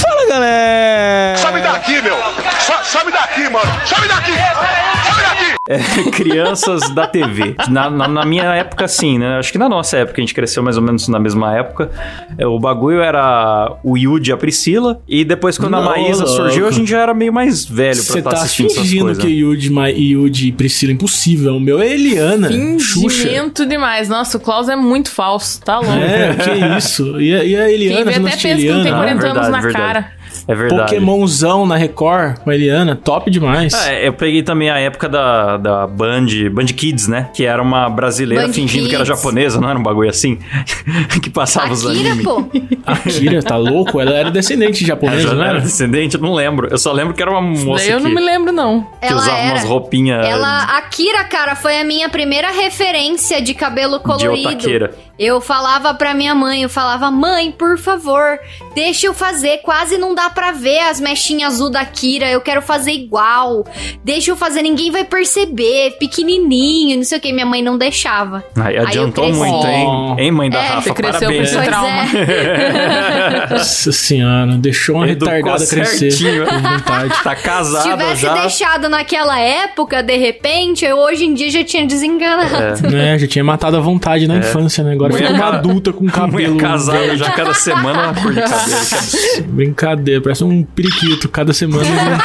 [0.00, 1.36] Fala, galera!
[1.38, 2.16] Sobe daqui, meu!
[2.60, 3.70] So- sobe daqui, mano!
[3.84, 4.32] Sobe daqui!
[4.32, 5.49] Sobe daqui!
[5.70, 5.78] É,
[6.10, 7.54] crianças da TV.
[7.70, 9.38] Na, na- na minha época, sim, né?
[9.38, 11.90] Acho que na nossa época, a gente cresceu mais ou menos na mesma época.
[12.36, 15.00] É, o bagulho era o Yudi e a Priscila.
[15.06, 16.36] E depois, quando a Não, Maísa louco.
[16.42, 19.04] surgiu, a gente já era meio mais velho pra Você estar tá assistindo essas fingindo
[19.04, 19.22] coisas.
[19.24, 21.54] que Yudi, Ma- Yudi e Priscila impossível.
[21.56, 22.48] O meu é Eliana,
[22.78, 23.08] Xuxa.
[23.22, 24.08] Fingimento demais.
[24.08, 25.60] Nossa, o Klaus é muito falso.
[25.62, 25.92] Tá louco.
[25.92, 27.20] É, que isso.
[27.20, 28.96] E a, e a Quem Eliana, vê você não até pensa que não tem Eliana?
[28.96, 29.84] 40 anos verdade, na verdade.
[29.84, 30.19] cara.
[30.50, 30.82] É verdade.
[30.94, 33.72] Pokémonzão na Record com a Eliana, top demais.
[33.86, 37.28] É, eu peguei também a época da, da Band, Band Kids, né?
[37.34, 39.16] Que era uma brasileira Band fingindo que era Kids.
[39.18, 40.38] japonesa, não era um bagulho assim?
[41.22, 42.24] que passava os Akira, animes.
[42.24, 42.44] pô.
[42.86, 44.00] A Kira, tá louco?
[44.00, 45.60] Ela era descendente de Ela japonês, já não era era?
[45.60, 46.68] descendente, eu não lembro.
[46.70, 48.82] Eu só lembro que era uma moça Daí eu que, não me lembro, não.
[49.00, 49.52] que Ela usava era.
[49.54, 54.48] umas roupinhas Ela, a Kira, cara, foi a minha primeira referência de cabelo de colorido.
[54.48, 54.94] otaqueira.
[55.22, 58.38] Eu falava pra minha mãe, eu falava, mãe, por favor,
[58.74, 59.58] deixa eu fazer.
[59.58, 62.30] Quase não dá pra ver as mechinhas azul da Kira.
[62.30, 63.66] Eu quero fazer igual.
[64.02, 65.96] Deixa eu fazer, ninguém vai perceber.
[65.98, 67.32] Pequenininho, não sei o que.
[67.34, 68.42] Minha mãe não deixava.
[68.56, 69.38] Eu adiantou cresci.
[69.38, 70.16] muito, hein?
[70.18, 70.80] Hein, mãe da É, Rafa?
[70.82, 71.48] você cresceu com Parabéns.
[71.48, 72.02] esse Pois trauma.
[72.18, 73.46] é.
[73.50, 76.10] Nossa senhora, deixou uma Educou retardada crescer.
[76.12, 76.46] certinho.
[76.46, 77.14] Com vontade.
[77.22, 78.34] Tá Se casada tivesse já.
[78.40, 82.88] deixado naquela época, de repente, eu hoje em dia já tinha desenganado.
[82.90, 84.92] Né, já tinha matado a vontade na infância, né?
[84.92, 86.54] Agora Mulher ficou uma adulta com cabelo.
[86.54, 88.86] Mulher casada já cada semana uma cor de cabelo.
[89.34, 89.40] que.
[89.42, 91.84] Brincadeira, parece um periquito cada semana.
[91.84, 92.18] né?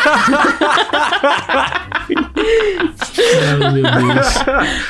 [2.07, 4.35] Ai, meu Deus.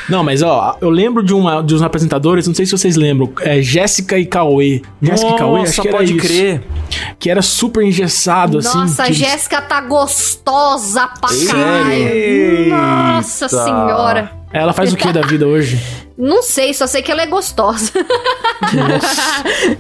[0.10, 3.32] Não, mas ó, eu lembro de, uma, de uns apresentadores, não sei se vocês lembram,
[3.42, 4.82] é Jéssica e Cauê.
[5.02, 6.28] Jéssica e Cauê, acho Nossa, que era pode isso.
[6.28, 6.62] crer.
[7.20, 8.78] Que era super engessado, assim.
[8.78, 12.70] Nossa, a que- Jéssica tá gostosa pra caralho.
[12.70, 14.32] Nossa senhora.
[14.56, 15.78] Ela faz o que da vida hoje?
[16.18, 17.92] Não sei, só sei que ela é gostosa.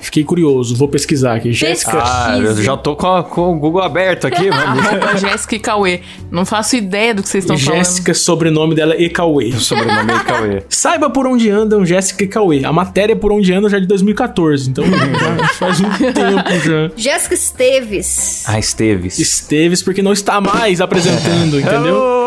[0.02, 1.54] Fiquei curioso, vou pesquisar aqui.
[1.54, 1.98] Jéssica.
[2.04, 4.82] Ah, eu já tô com, a- com o Google aberto aqui, mano.
[4.82, 6.02] Arroba Jéssica e Cauê.
[6.30, 7.78] Não faço ideia do que vocês estão falando.
[7.78, 9.54] Jéssica, sobrenome dela e Cauê.
[9.54, 10.64] Sobrenome é Cauê.
[10.70, 12.66] Saiba por onde andam Jéssica e Cauê.
[12.66, 16.20] A matéria é por onde andam já é de 2014, então já faz um tempo
[16.66, 16.92] já.
[16.98, 18.44] Jéssica Esteves.
[18.46, 19.18] Ah, Esteves.
[19.20, 22.25] Esteves, porque não está mais apresentando, entendeu?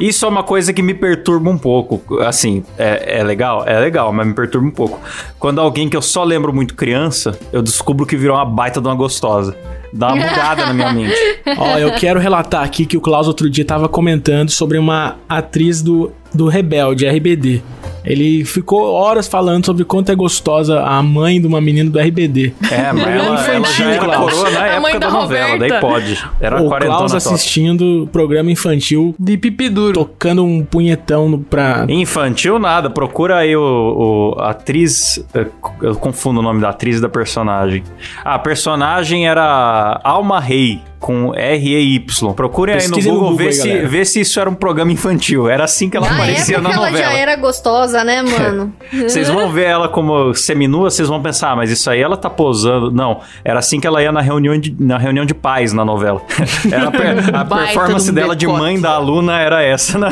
[0.00, 2.18] Isso é uma coisa que me perturba um pouco.
[2.20, 3.64] Assim, é, é legal?
[3.66, 5.00] É legal, mas me perturba um pouco.
[5.38, 8.86] Quando alguém que eu só lembro muito criança, eu descubro que virou uma baita de
[8.86, 9.56] uma gostosa.
[9.92, 11.16] Dá uma bugada na minha mente.
[11.56, 15.80] Ó, eu quero relatar aqui que o Klaus outro dia tava comentando sobre uma atriz
[15.82, 17.62] do, do Rebelde, RBD.
[18.08, 22.52] Ele ficou horas falando sobre quanto é gostosa a mãe de uma menina do RBD.
[22.70, 24.32] É, mas ela, ela já infantil, era Klaus.
[24.32, 25.68] coroa na A época mãe da da novela, Roberta.
[25.74, 26.24] daí pode.
[26.40, 27.16] Era o Klaus top.
[27.34, 29.92] assistindo o programa infantil, De pipi duro.
[29.94, 31.84] tocando um punhetão no, pra...
[31.88, 35.22] Infantil nada, procura aí o, o- a atriz.
[35.34, 35.46] eh,
[35.82, 37.82] Eu confundo o nome da atriz e da personagem.
[38.24, 42.32] A personagem era Alma Rei, com R-E-Y.
[42.34, 44.54] Procure aí no Pesquise no Google, Google ver, aí, se, ver se isso era um
[44.54, 45.48] programa infantil.
[45.48, 47.12] Era assim que ela Na aparecia época na ela novela.
[47.12, 48.72] já era gostosa, né, mano?
[48.92, 52.28] Vocês vão ver ela como seminua, vocês vão pensar, ah, mas isso aí ela tá
[52.30, 52.90] posando.
[52.90, 56.20] Não, era assim que ela ia na reunião de, na reunião de pais na novela.
[56.70, 60.08] Era a, per- a performance de dela de mãe da aluna era essa, né?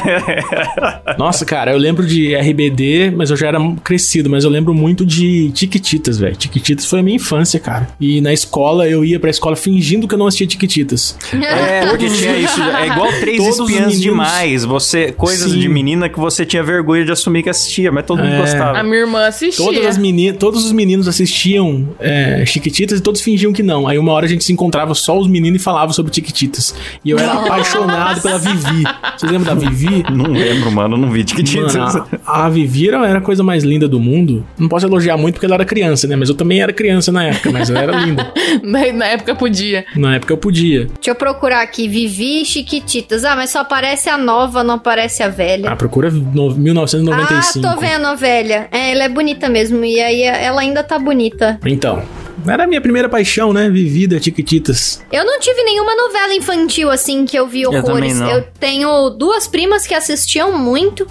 [1.19, 5.05] Nossa, cara, eu lembro de RBD, mas eu já era crescido, mas eu lembro muito
[5.05, 6.37] de Tiquititas, velho.
[6.37, 7.89] Tiquititas foi a minha infância, cara.
[8.01, 11.17] E na escola, eu ia pra escola fingindo que eu não assistia Tiquititas.
[11.33, 12.61] É, porque tinha isso.
[12.63, 14.65] É igual três Todos espiãs demais.
[14.65, 15.59] Você, coisas Sim.
[15.59, 18.39] de menina que você tinha vergonha de assumir que assistia, mas todo mundo É.
[18.41, 18.79] gostava.
[18.79, 19.65] A minha irmã assistia.
[19.65, 23.87] Todas as meni todos os meninos assistiam é, Chiquititas e todos fingiam que não.
[23.87, 26.75] Aí uma hora a gente se encontrava só os meninos e falava sobre Chiquititas.
[27.05, 28.85] E eu era apaixonado pela Vivi.
[29.17, 30.05] Vocês lembram da Vivi?
[30.13, 31.65] Não lembro, mano, não vi de que tinha.
[31.67, 34.45] Mano, a, a Vivi era, era a coisa mais linda do mundo.
[34.59, 36.17] Não posso elogiar muito porque ela era criança, né?
[36.17, 38.33] Mas eu também era criança na época, mas ela era linda.
[38.63, 39.85] Na, na época podia.
[39.95, 40.87] Na época eu podia.
[40.87, 41.89] Deixa eu procurar aqui.
[41.89, 43.25] Vivi Chiquititas.
[43.25, 45.71] Ah, mas só aparece a nova, não aparece a velha.
[45.71, 47.56] Ah, procura no- 1995.
[47.56, 48.69] Ah, tô vendo a velha.
[48.71, 49.85] É, ela é bonita mesmo.
[49.85, 51.59] E aí ela ainda tá bonita.
[51.65, 52.03] Então,
[52.47, 53.69] era a minha primeira paixão, né?
[53.69, 55.03] Vivida, Tiquititas.
[55.13, 58.19] Eu não tive nenhuma novela infantil assim que eu vi horrores.
[58.19, 58.31] não.
[58.31, 61.07] Eu tenho duas primas que assistiam muito.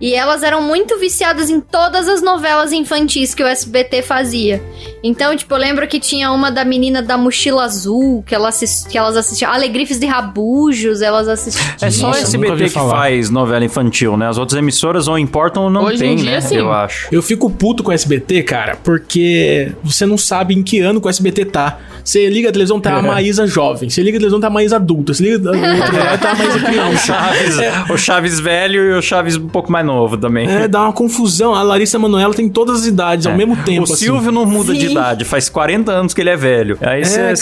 [0.00, 4.60] E elas eram muito viciadas em todas as novelas infantis que o SBT fazia.
[5.02, 8.84] Então, tipo, eu lembro que tinha uma da menina da mochila azul, que, ela assis-
[8.88, 9.52] que elas assistiam.
[9.52, 11.64] Alegrifes de Rabujos, elas assistiam.
[11.80, 14.28] É só o SBT que faz novela infantil, né?
[14.28, 16.40] As outras emissoras ou importam ou não Hoje em tem, dia, né?
[16.40, 16.56] sim.
[16.56, 17.08] Eu acho.
[17.12, 21.06] Eu fico puto com o SBT, cara, porque você não sabe em que ano que
[21.06, 21.78] o SBT tá.
[22.02, 23.88] Você liga a televisão, tá a Maísa jovem.
[23.88, 25.14] Você liga a televisão, tá a Maísa adulta.
[25.14, 26.98] Você liga a outra, tá a Maísa criança.
[27.14, 27.56] Chaves,
[27.90, 30.48] o Chaves velho e o Chaves um pouco mais novo também.
[30.48, 31.54] É, dá uma confusão.
[31.54, 33.36] A Larissa Manoela tem todas as idades ao É.
[33.36, 33.82] mesmo tempo.
[33.82, 33.96] O assim.
[34.06, 34.92] Silvio não muda de Sim.
[34.92, 36.76] idade, faz 40 anos que ele é velho.
[36.80, 37.34] Aí você É,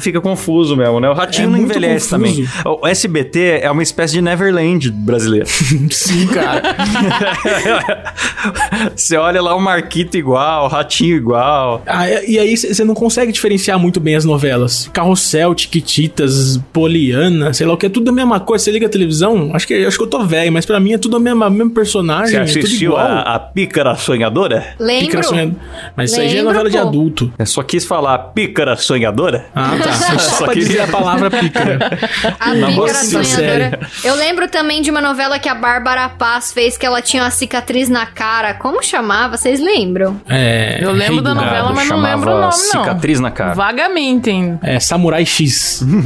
[0.00, 1.08] fica confuso mesmo, né?
[1.08, 2.10] O Ratinho É não envelhece confuso.
[2.10, 2.48] também.
[2.80, 5.46] O SBT é uma espécie de Neverland brasileiro.
[5.90, 6.62] Sim, cara.
[8.94, 11.82] você olha lá o Marquito igual, o Ratinho igual.
[11.86, 14.90] Ah, e e aí você não consegue diferenciar muito bem as novelas.
[14.92, 18.64] Carrossel, Tiquititas, Poliana, sei lá o que, é tudo a mesma coisa.
[18.64, 20.98] Você liga a televisão, acho que, acho que eu tô velho, mas pra mim é
[20.98, 22.30] tudo a mesma, mesmo personagem.
[22.30, 23.06] Você é tudo assistiu igual.
[23.06, 24.66] a, a Pícara Sonhadora?
[24.80, 25.06] Lembro.
[25.06, 25.56] Pícara sonhando.
[25.94, 26.88] Mas isso aí já é Lembro, novela de pô.
[26.88, 27.32] adulto.
[27.38, 29.46] Eu só quis falar Pícara Sonhadora.
[29.54, 29.92] Ah, tá.
[29.92, 31.78] Só, Só pra queria- dizer a palavra pícara.
[32.40, 33.78] A Na Pícara moça Sonhadora.
[34.02, 37.30] Eu lembro também de uma novela que a Bárbara Paz fez, que ela tinha uma
[37.30, 38.54] cicatriz na cara.
[38.54, 39.36] Como chamava?
[39.36, 40.20] Vocês lembram?
[40.28, 42.52] É, Eu lembro da novela, mas não lembro o nome, não.
[42.52, 43.54] Cicatriz na cara.
[43.54, 44.58] Vagamente, hein?
[44.62, 45.84] É, Samurai X.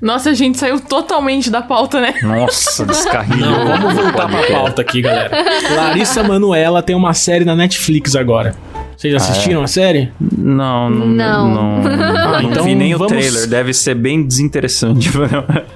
[0.00, 2.14] Nossa, a gente saiu totalmente da pauta, né?
[2.22, 3.46] Nossa, descarrilho.
[3.64, 5.30] Vamos voltar pra pauta aqui, galera.
[5.74, 8.54] Larissa Manoela tem uma série na Netflix agora.
[9.02, 10.12] Vocês assistiram a série?
[10.38, 11.48] Não, não, Não.
[11.48, 13.48] não, não, Ah, então vi nem vamos- o trailer.
[13.48, 15.10] Deve ser bem desinteressante.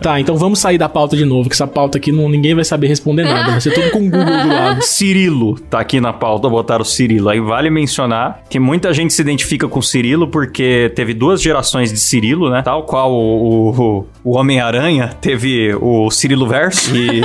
[0.01, 2.62] Tá, então vamos sair da pauta de novo, que essa pauta aqui não, ninguém vai
[2.65, 3.51] saber responder nada.
[3.53, 4.83] Vai ser tudo com o Google do lado.
[4.85, 7.29] Cirilo tá aqui na pauta, botaram o Cirilo.
[7.29, 11.93] Aí vale mencionar que muita gente se identifica com o Cirilo porque teve duas gerações
[11.93, 12.62] de Cirilo, né?
[12.62, 16.95] Tal qual o, o, o Homem-Aranha teve o Cirilo Verso.
[16.95, 17.23] E...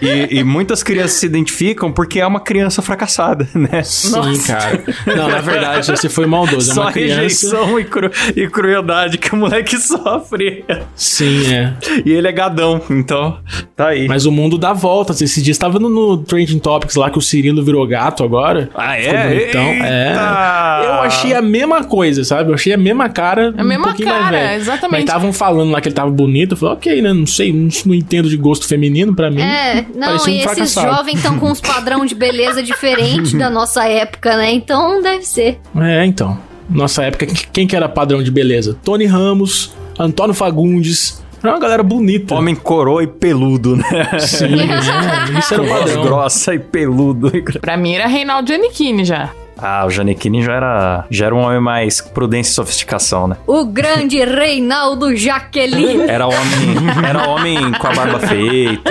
[0.00, 3.82] e, e muitas crianças se identificam porque é uma criança fracassada, né?
[3.82, 4.12] Sim,
[4.46, 4.82] cara.
[5.06, 6.70] Não, na verdade, você foi maldoso.
[6.70, 7.14] É Só uma criança.
[7.22, 10.64] rejeição e, cru- e crueldade que o moleque sofre.
[10.94, 11.74] Sim, é.
[12.04, 13.38] E ele é gadão, então
[13.74, 14.06] tá aí.
[14.08, 15.20] Mas o mundo dá voltas.
[15.20, 18.70] Esse dia estava no, no Trending Topics lá que o Cirilo virou gato agora.
[18.74, 19.28] Ah, é?
[19.28, 19.62] bonitão.
[19.86, 20.14] É.
[20.86, 22.50] Eu achei a mesma coisa, sabe?
[22.50, 23.54] Eu achei a mesma cara.
[23.56, 24.60] A mesma um pouquinho mais cara, velho.
[24.60, 24.92] exatamente.
[24.92, 26.52] Mas estavam falando lá que ele tava bonito.
[26.52, 27.12] Eu falei, ok, né?
[27.12, 29.40] Não sei, não, não entendo de gosto feminino pra mim.
[29.40, 33.86] É, não, um e esses jovens estão com uns padrão de beleza diferente da nossa
[33.88, 34.52] época, né?
[34.52, 35.58] Então deve ser.
[35.78, 36.38] É, então.
[36.68, 38.76] Nossa época, quem- que era padrão de beleza?
[38.84, 41.22] Tony Ramos, Antônio Fagundes.
[41.42, 42.34] Era uma galera bonita.
[42.34, 43.84] Homem coroa e peludo, né?
[44.18, 46.02] Sim, é, isso era padrão.
[46.02, 47.30] grossa e peludo.
[47.60, 49.30] Pra mim era Reinaldo Giannichini já.
[49.58, 53.36] Ah, o Janequine já era, já era um homem mais prudência e sofisticação, né?
[53.46, 56.04] O grande Reinaldo Jaqueline.
[56.16, 58.90] Era homem, era homem com a barba feita,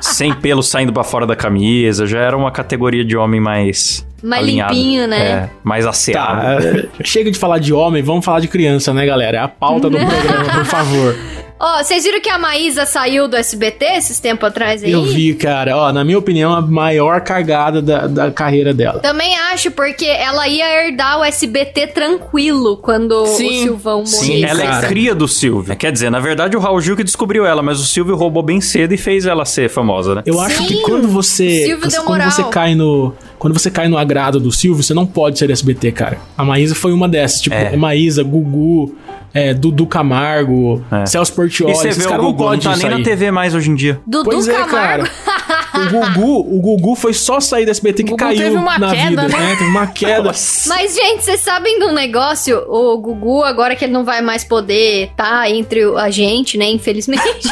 [0.00, 4.42] sem pelo saindo pra fora da camisa, já era uma categoria de homem mais Mais
[4.42, 4.74] alinhado.
[4.74, 5.28] limpinho, né?
[5.30, 6.40] É, mais asseado.
[6.40, 6.58] Tá,
[7.00, 9.38] é, chega de falar de homem, vamos falar de criança, né, galera?
[9.38, 11.16] É a pauta do programa, por favor.
[11.60, 14.92] Ó, vocês viram que a Maísa saiu do SBT esses tempos atrás aí?
[14.92, 15.76] Eu vi, cara.
[15.76, 19.00] Ó, na minha opinião, a maior cagada da, da carreira dela.
[19.00, 23.46] Também acho, porque ela ia herdar o SBT tranquilo quando Sim.
[23.48, 24.24] o Silvão morresse.
[24.24, 24.86] Sim, ela cara.
[24.86, 25.74] é cria do Silvio.
[25.76, 28.60] Quer dizer, na verdade o Raul Gil que descobriu ela, mas o Silvio roubou bem
[28.60, 30.22] cedo e fez ela ser famosa, né?
[30.24, 31.64] Eu acho Sim, que quando você.
[31.64, 32.30] Silvio deu quando moral.
[32.30, 33.12] você cai no.
[33.38, 36.18] Quando você cai no agrado do Silvio, você não pode ser SBT, cara.
[36.36, 37.40] A Maísa foi uma dessas.
[37.40, 37.70] Tipo, É.
[37.76, 38.94] Gugu, Gugu,
[39.32, 41.06] é, Dudu Camargo, É.
[41.06, 41.72] Celso Portioli.
[41.72, 43.02] E você vê o não Gugu, não tá nem na sair.
[43.04, 44.00] TV mais hoje em dia.
[44.06, 44.70] Dudu Pois é, Camargo.
[44.70, 45.10] cara.
[45.74, 48.90] O Gugu, o Gugu foi só sair da SBT que Gugu caiu teve uma na
[48.90, 49.38] queda, vida, né?
[49.38, 49.56] né?
[49.56, 50.32] Teve uma queda.
[50.66, 52.64] Mas, gente, vocês sabem de um negócio?
[52.68, 56.66] O Gugu, agora que ele não vai mais poder estar entre a gente, né?
[56.70, 57.48] Infelizmente.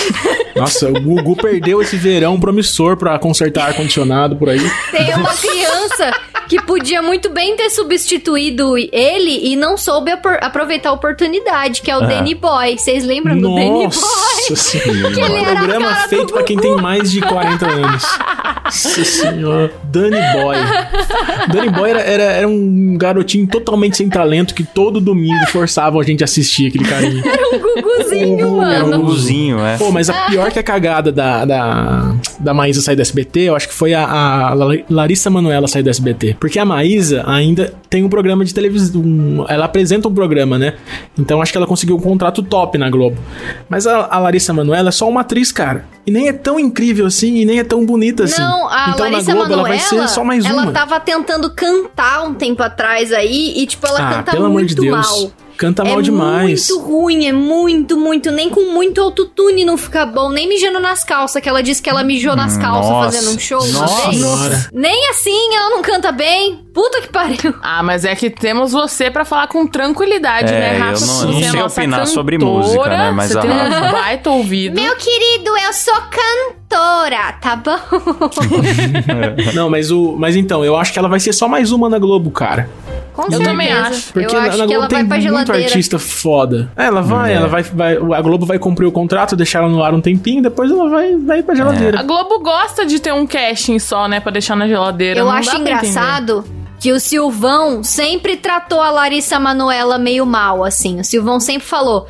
[0.56, 4.70] Nossa, o Gugu perdeu esse verão promissor pra consertar ar-condicionado por aí.
[4.90, 6.12] Tem uma criança
[6.48, 11.90] que podia muito bem ter substituído ele e não soube apro- aproveitar a oportunidade, que
[11.90, 12.78] é o Danny Boy.
[12.78, 14.00] Vocês lembram do Danny Boy?
[14.50, 15.14] Nossa senhora.
[15.14, 18.04] Que ele era Programa feito pra quem tem mais de 40 anos.
[18.68, 19.72] Nossa senhora.
[19.84, 20.56] Danny Boy.
[21.52, 26.02] Danny Boy era, era, era um garotinho totalmente sem talento que todo domingo forçava a
[26.02, 27.22] gente a assistir aquele carinha.
[27.52, 29.02] Um guguzinho, Era Era um mano.
[29.02, 29.76] guguzinho, é.
[29.78, 33.56] Pô, mas a pior que a cagada da, da, da Maísa sair do SBT, eu
[33.56, 34.54] acho que foi a, a
[34.90, 36.36] Larissa Manoela sair do SBT.
[36.38, 39.00] Porque a Maísa ainda tem um programa de televisão.
[39.00, 40.74] um- ela apresenta um programa, né?
[41.18, 43.16] Então acho que ela conseguiu um contrato top na Globo.
[43.68, 45.84] Mas a, a Larissa Manoela é só uma atriz, cara.
[46.08, 48.40] E nem é tão incrível assim, e nem é tão bonita assim.
[48.40, 50.72] Não, a então Larissa Globo Manoela, ela vai ser só mais ela uma.
[50.72, 54.96] tava tentando cantar um tempo atrás aí e, tipo, ela ah, canta de muito Deus.
[54.96, 55.32] mal.
[55.58, 56.68] Canta mal é demais.
[56.70, 58.30] muito ruim, é muito, muito.
[58.30, 60.30] Nem com muito autotune não fica bom.
[60.30, 63.10] Nem mijando nas calças, que ela disse que ela mijou nas calças nossa.
[63.18, 64.16] fazendo um show Nossa vez.
[64.20, 64.68] senhora.
[64.72, 66.64] Nem assim ela não canta bem.
[66.72, 67.54] Puta que pariu.
[67.60, 71.06] Ah, mas é que temos você pra falar com tranquilidade, É, né, eu Rafa?
[71.06, 73.40] não- Você eu não é sei nossa opinar sobre cantora, música, né, mas Você a
[73.40, 74.80] tem Rafa- um baita ouvido.
[74.80, 77.78] Meu querido, eu sou cantora, tá bom?
[79.54, 80.14] Não, mas o.
[80.16, 82.68] Mas então, eu acho que ela vai ser só mais uma na Globo, cara.
[83.18, 83.50] Com Eu certeza.
[83.50, 84.12] também acho.
[84.12, 85.64] Porque eu na, acho na que Globo ela tem vai pra muito geladeira.
[85.68, 86.70] artista foda.
[86.76, 87.34] É, Ela vai, É.
[87.34, 87.96] ela vai, vai.
[87.96, 91.16] A Globo vai cumprir o contrato, deixar ela no ar um tempinho, depois ela vai,
[91.16, 91.42] vai É.
[91.42, 91.98] pra geladeira.
[91.98, 95.18] A Globo gosta de ter um casting só, né, pra deixar na geladeira.
[95.18, 96.44] Eu não acho dá pra engraçado
[96.80, 101.00] que o Silvão sempre tratou a Larissa Manoela meio mal, assim.
[101.00, 102.06] O Silvão sempre falou: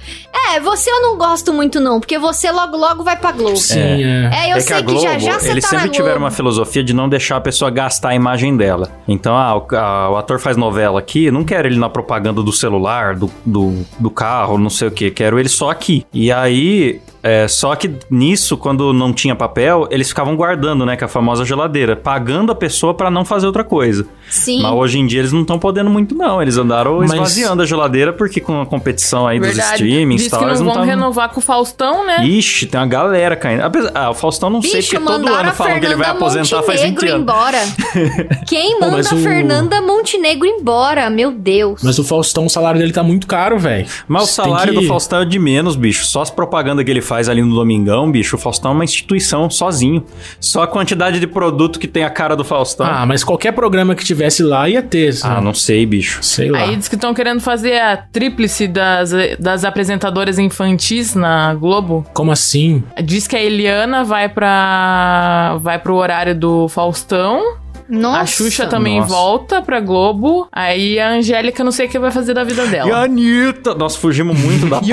[0.55, 3.57] É, você eu não gosto muito, não, porque você logo logo vai pra Globo.
[3.57, 4.31] Sim, é.
[4.33, 6.19] É, eu é que sei que, Globo, já já você eles tá sempre na tiveram
[6.21, 8.91] uma filosofia de não deixar a pessoa gastar a imagem dela.
[9.07, 12.53] Então, ah, o, a- o ator faz novela aqui, não quero ele na propaganda do
[12.53, 16.05] celular, do, do, do carro, não sei o que, quero ele só aqui.
[16.13, 21.05] E aí, é, só que nisso, quando não tinha papel, eles ficavam guardando, né, que
[21.05, 24.07] é a famosa geladeira, pagando a pessoa pra não fazer outra coisa.
[24.31, 24.63] Sim.
[24.63, 26.41] Mas hoje em dia eles não estão podendo muito, não.
[26.43, 29.75] Eles andaram Mas- esvaziando a geladeira porque com a competição aí dos Verdade.
[29.85, 32.25] streamings e Diz tal, que não eles vão não tavam- renovar com o Faustão, né?
[32.25, 33.63] Ixi, tem uma galera caindo.
[33.63, 36.63] Apesar- Ah, o Faustão não sei, Bicho, porque todo ano falam que ele vai aposentar
[36.63, 37.23] faz 20 Montenegro anos.
[37.23, 37.59] embora.
[38.47, 41.09] Quem Pô, manda mas a o- Fernanda Montenegro embora?
[41.11, 41.81] Meu Deus.
[41.83, 43.87] Mas o Faustão, o salário dele tá muito caro, velho.
[44.07, 46.05] Mas o Você salário que- do Faustão é de menos, bicho.
[46.05, 48.37] Só as propagandas que ele faz ali no Domingão, bicho.
[48.37, 50.05] O Faustão é uma instituição sozinho.
[50.39, 52.87] Só a quantidade de produto que tem a cara do Faustão.
[52.87, 55.09] Ah, mas qualquer programa que tivesse lá ia ter.
[55.23, 55.45] Ah, assim.
[55.45, 56.23] não sei, bicho.
[56.23, 56.65] Sei lá.
[56.65, 62.07] Aí diz que estão querendo fazer a tríplice das, das apresentadoras infantis na Globo.
[62.13, 62.83] Como assim?
[63.03, 67.57] Diz que a Eliana vai pra vai pro horário do Faustão.
[67.89, 68.21] Nossa.
[68.21, 69.13] a Xuxa também Nossa.
[69.15, 70.47] volta pra Globo.
[70.53, 73.05] Aí a Angélica não sei o que vai fazer da vida E a dela.
[73.05, 73.75] Anitta?
[73.75, 74.89] Nós fugimos muito da pauta.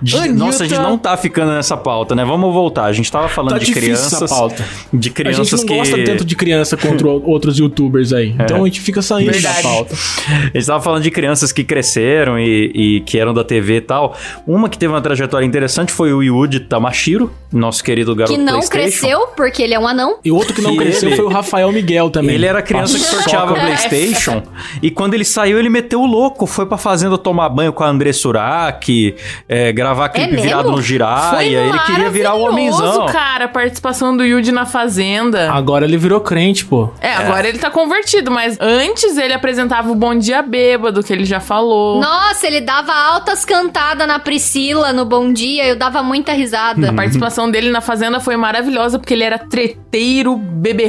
[0.00, 0.32] De- Anitta.
[0.34, 2.24] Nossa, a gente não tá ficando nessa pauta, né?
[2.24, 2.84] Vamos voltar.
[2.84, 4.12] A gente tava falando Tá de crianças.
[4.22, 4.64] essa pauta.
[4.92, 5.76] De A crianças gente não que.
[5.76, 8.30] gosta tanto de criança contra outros youtubers aí.
[8.38, 9.56] Então a gente fica saindo Verdade.
[9.56, 9.94] da pauta.
[9.94, 13.80] A gente tava falando de crianças que cresceram e, e que eram da TV e
[13.80, 14.16] tal.
[14.46, 18.60] Uma que teve uma trajetória interessante foi o Yuji Tamashiro, nosso querido garoto Que não
[18.60, 20.18] cresceu, porque ele é um anão.
[20.24, 22.34] E outro que não Que cresceu ele- foi o Rafael Miguel também.
[22.34, 24.42] Ele era criança que sorteava PlayStation.
[24.82, 26.46] E quando ele saiu, ele meteu o louco.
[26.46, 29.14] Foi pra fazenda tomar banho com a André Surak,
[29.48, 30.42] é, gravar clipe mesmo?
[30.42, 31.60] virado no Jiraya.
[31.60, 33.06] Ele queria virar o homenzão.
[33.06, 35.50] cara, a participação do Yudi na Fazenda.
[35.52, 36.90] Agora ele virou crente, pô.
[37.00, 41.24] É, agora ele tá convertido, mas antes ele apresentava o Bom Dia Bêbado, que ele
[41.24, 42.00] já falou.
[42.00, 46.90] Nossa, ele dava altas cantadas na Priscila no Bom Dia, eu dava muita risada.
[46.90, 50.36] A participação dele na Fazenda foi maravilhosa, porque ele era treteiro,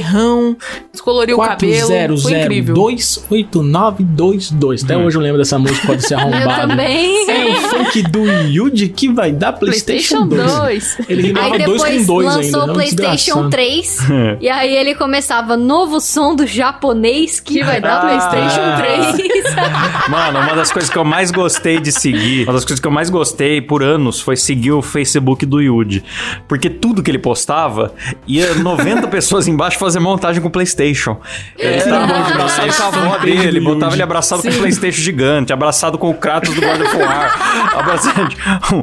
[0.04, 0.58] beberrão,
[0.92, 2.18] descoloriu o cabelo.
[2.18, 2.76] Foi incrível.
[2.76, 4.84] 400289222.
[4.84, 6.68] Até hoje eu lembro dessa música, pode ser Eu arrombado.
[6.70, 7.30] também.
[7.30, 10.96] É o funk do Yuji que vai dar PlayStation, PlayStation 2.
[10.98, 11.10] 2.
[11.10, 12.72] Ele rimava Aí dois com depois dois lançou ainda.
[12.72, 13.50] o PlayStation desgraçado.
[13.50, 13.98] 3.
[14.42, 18.02] e aí ele começava novo som do japonês que vai dar Ah.
[18.02, 19.44] PlayStation 3.
[20.10, 22.92] Mano, uma das coisas que eu mais gostei de seguir, uma das coisas que eu
[22.92, 26.04] mais gostei por anos foi seguir o Facebook do Yuji.
[26.48, 27.94] Porque tudo que ele postava,
[28.28, 31.18] ia 90 pessoas embaixo fazer montagem com o PlayStation.
[31.58, 35.98] Ele estava abraçado com a avó dele, botava ele abraçado com o PlayStation gigante, abraçado
[35.98, 38.36] com o Kratos do God of War, abraçado,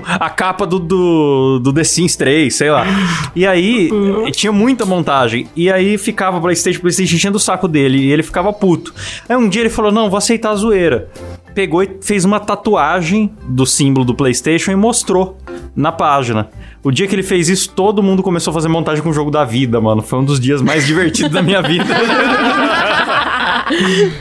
[0.07, 2.87] a capa do, do, do The Sims 3, sei lá.
[3.35, 3.91] E aí,
[4.33, 5.49] tinha muita montagem.
[5.57, 8.95] E aí ficava o PlayStation, o PlayStation enchendo o saco dele, e ele ficava puto.
[9.29, 11.09] Aí um dia ele falou: Não, vou aceitar a zoeira.
[11.55, 15.37] Pegou e fez uma tatuagem do símbolo do PlayStation e mostrou
[15.75, 16.49] na página.
[16.83, 19.31] O dia que ele fez isso, todo mundo começou a fazer montagem com o jogo
[19.31, 20.01] da vida, mano.
[20.01, 21.85] Foi um dos dias mais divertidos da minha vida.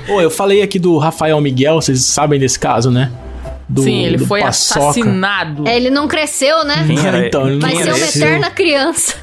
[0.10, 3.12] Ô, eu falei aqui do Rafael Miguel, vocês sabem desse caso, né?
[3.70, 4.80] Do Sim, ele do foi Paçoca.
[4.90, 5.68] assassinado.
[5.68, 6.84] É, ele não cresceu, né?
[6.88, 9.16] Quem era, Então, ele Vai ser era uma eterna criança.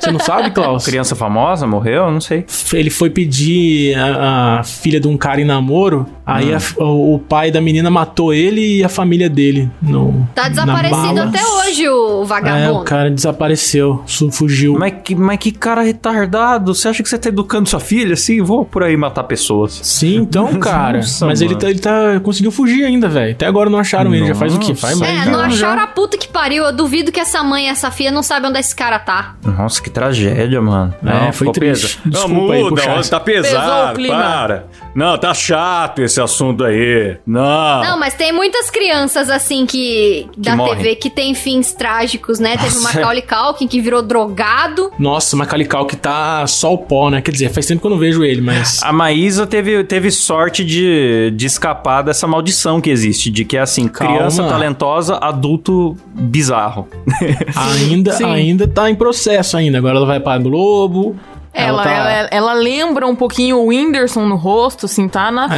[0.00, 0.84] Você não sabe, Klaus?
[0.84, 2.10] Criança famosa morreu?
[2.10, 2.46] Não sei.
[2.72, 6.56] Ele foi pedir a, a filha de um cara em namoro, aí Hum.
[6.56, 9.70] a- o, o pai da menina matou ele e a família dele.
[9.82, 12.80] No, Tá desaparecido até hoje o É, vagabundo.
[12.80, 14.76] o cara desapareceu, fugiu.
[14.78, 16.74] Mas que, mas que cara retardado.
[16.74, 18.40] Você acha que você tá educando sua filha assim?
[18.40, 19.78] Vou por aí matar pessoas.
[19.82, 20.98] Sim, então, cara.
[20.98, 22.18] Nossa, mas ele tá, ele tá.
[22.22, 23.32] Conseguiu fugir ainda, velho.
[23.32, 24.26] Até agora não acharam ele.
[24.26, 24.74] Já faz o quê?
[24.74, 25.12] Faz Nossa.
[25.12, 25.20] mais.
[25.20, 25.66] É, de um não ano já.
[25.68, 26.64] acharam a puta que pariu.
[26.64, 29.34] Eu duvido que essa mãe e essa filha não sabem onde esse cara tá.
[29.44, 30.94] Nossa, que tragédia, mano.
[31.04, 31.98] É, Não, foi ficou triste.
[31.98, 32.10] pesa.
[32.10, 33.10] Desculpa aí puxar isso.
[33.10, 34.16] tá Pesou pesado, o clima.
[34.16, 34.66] para.
[34.94, 37.16] Não, tá chato esse assunto aí.
[37.26, 37.82] Não.
[37.82, 40.28] Não, mas tem muitas crianças assim que.
[40.36, 40.76] da morrem.
[40.76, 42.56] TV que tem fins trágicos, né?
[42.56, 42.94] Teve o Nossa.
[42.98, 44.90] Macaulay Culkin que virou drogado.
[44.98, 47.20] Nossa, o Macaulay Culkin tá só o pó, né?
[47.20, 48.82] Quer dizer, faz tempo que eu não vejo ele, mas.
[48.82, 53.60] A Maísa teve, teve sorte de, de escapar dessa maldição que existe, de que é
[53.60, 54.16] assim, Calma.
[54.16, 56.88] criança talentosa, adulto bizarro.
[57.56, 58.24] Ainda, Sim.
[58.24, 59.78] ainda tá em processo ainda.
[59.78, 61.16] Agora ela vai pra Globo.
[61.52, 65.48] Ela, tá- ela, ela lembra um pouquinho o Whindersson no rosto, assim, tá na.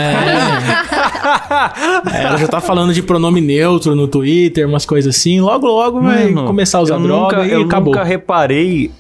[2.12, 5.40] É, ela já tá falando de pronome neutro no Twitter, umas coisas assim.
[5.40, 7.92] Logo, logo vai Mano, começar a usar eu droga nunca, e eu acabou.
[7.94, 8.90] nunca reparei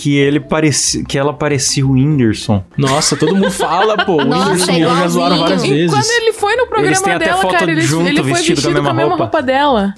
[0.00, 2.62] que ele parecia, que ela parecia o Whindersson.
[2.76, 4.12] Nossa, todo mundo fala, pô.
[4.12, 5.90] O Whindersson e ela já zoaram várias E vezes.
[5.90, 8.32] quando ele foi no Eles programa têm até dela, foto cara, ele, junto, ele foi
[8.34, 9.24] vestido vestido, com a mesma com a mesma roupa.
[9.24, 9.94] roupa dela.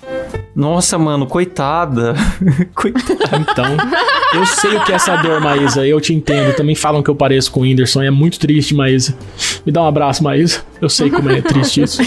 [0.56, 2.14] Nossa, mano, coitada.
[2.74, 3.36] coitada.
[3.36, 3.66] Então,
[4.34, 5.86] eu sei o que é essa dor, Maísa.
[5.86, 6.54] Eu te entendo.
[6.56, 8.00] Também falam que eu pareço com o Whindersson.
[8.02, 9.14] É muito triste, Maísa.
[9.64, 10.62] Me dá um abraço, Maísa.
[10.80, 12.00] Eu sei como é triste isso.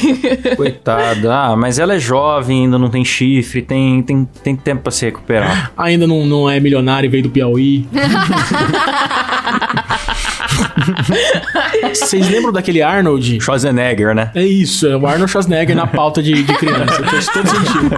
[0.55, 1.33] Coitada.
[1.33, 5.05] Ah, mas ela é jovem, ainda não tem chifre, tem, tem, tem tempo pra se
[5.05, 5.71] recuperar.
[5.77, 7.87] Ainda não, não é milionário e veio do Piauí.
[11.93, 13.39] Vocês lembram daquele Arnold?
[13.41, 14.31] Schwarzenegger, né?
[14.35, 17.03] É isso, é o Arnold Schwarzenegger na pauta de, de criança.
[17.03, 17.95] Faz todo sentido.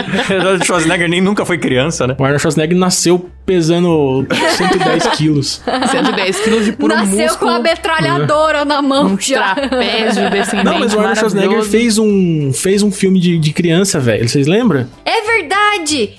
[0.64, 2.14] Schwarzenegger nem nunca foi criança, né?
[2.18, 4.26] O Arnold Schwarzenegger nasceu pesando
[4.56, 5.62] 110 quilos.
[5.90, 7.50] 110 quilos de puro Nasceu músculo.
[7.50, 9.54] com a metralhadora na mão Um já.
[9.54, 14.00] trapézio descendente Não, mas o Arnold Schwarzenegger fez um, fez um filme de, de criança,
[14.00, 14.28] velho.
[14.28, 14.86] Vocês lembram?
[15.04, 15.63] É verdade!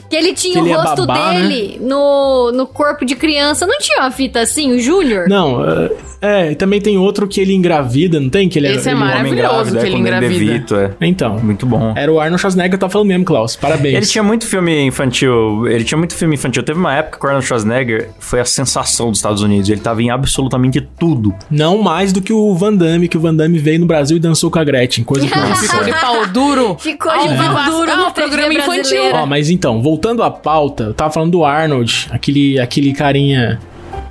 [0.09, 1.41] Que ele tinha Que ele o é rosto babá, né?
[1.47, 3.65] dele no, no corpo de criança.
[3.65, 5.27] Não tinha uma fita assim, o Júnior?
[5.29, 5.91] Não, é,
[6.21, 8.47] é, e também tem outro que ele engravida, não tem?
[8.49, 9.77] Que ele, Esse é ele- maravilhoso.
[9.77, 10.33] que ele engravida.
[10.33, 10.91] DeVito, é.
[11.01, 11.93] Então, Muito bom.
[11.95, 13.55] era o Arnold Schwarzenegger que eu tava falando mesmo, Klaus.
[13.55, 13.95] Parabéns.
[13.95, 15.67] Ele tinha muito filme infantil.
[15.67, 16.63] Ele tinha muito filme infantil.
[16.63, 19.69] Teve uma época que o Arnold Schwarzenegger foi a sensação dos Estados Unidos.
[19.69, 21.33] Ele tava em absolutamente tudo.
[21.49, 24.19] Não mais do que o Van Damme, que o Van Damme veio no Brasil e
[24.19, 25.03] dançou com a Gretchen.
[25.03, 26.77] Coisa que eu Ficou de pau duro.
[26.79, 29.03] Ficou de pau duro Ah, no o programa infantil.
[29.13, 33.59] Ó, mas então, voltando à pauta, eu tava falando do Arnold, aquele, aquele carinha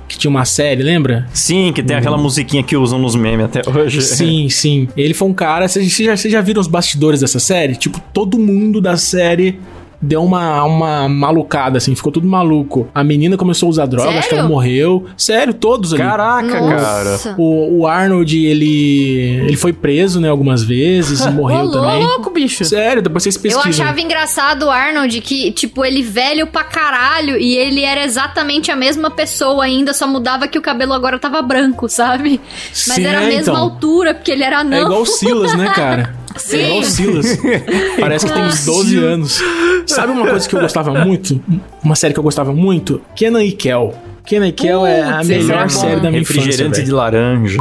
[0.07, 1.27] que tinha uma série, lembra?
[1.33, 4.01] Sim, que tem aquela musiquinha que usam nos memes até hoje.
[4.01, 4.87] Sim, sim.
[4.95, 5.67] Ele foi um cara.
[5.67, 7.75] Vocês já, vocês já viram os bastidores dessa série?
[7.75, 9.59] Tipo, todo mundo da série
[10.05, 12.87] deu uma, uma malucada, assim, ficou tudo maluco.
[12.93, 14.49] A menina começou a usar droga, acho que ela Sério?
[14.49, 15.05] morreu.
[15.17, 16.01] Sério, todos ali.
[16.03, 17.11] Caraca, cara.
[17.11, 17.35] Nossa.
[17.37, 19.41] O, o Arnold, ele.
[19.45, 22.03] ele foi preso, né, algumas vezes e morreu Ô, também.
[22.03, 22.63] louco, bicho.
[22.65, 23.69] Sério, depois vocês Eu pesquisam.
[23.85, 28.75] achava engraçado o Arnold que, tipo, ele velho pra caralho e ele era exatamente a
[28.75, 32.39] mesma pessoa ainda, só mudava que o cabelo agora tava branco, sabe?
[32.69, 33.55] Mas Sim, era a é, mesma então.
[33.57, 34.77] altura, porque ele era É não.
[34.83, 36.15] igual o Silas, né, cara?
[36.37, 36.57] Sim.
[36.57, 37.39] É igual o Silas.
[37.99, 39.41] Parece que tem uns 12 anos.
[39.87, 41.41] Sabe uma coisa que eu gostava muito?
[41.83, 43.01] Uma série que eu gostava muito?
[43.15, 43.93] Kenan e Kel.
[44.25, 45.69] Kenan e Kel é a melhor bom.
[45.69, 46.85] série da minha infância, Refrigerante velho.
[46.85, 47.57] de laranja.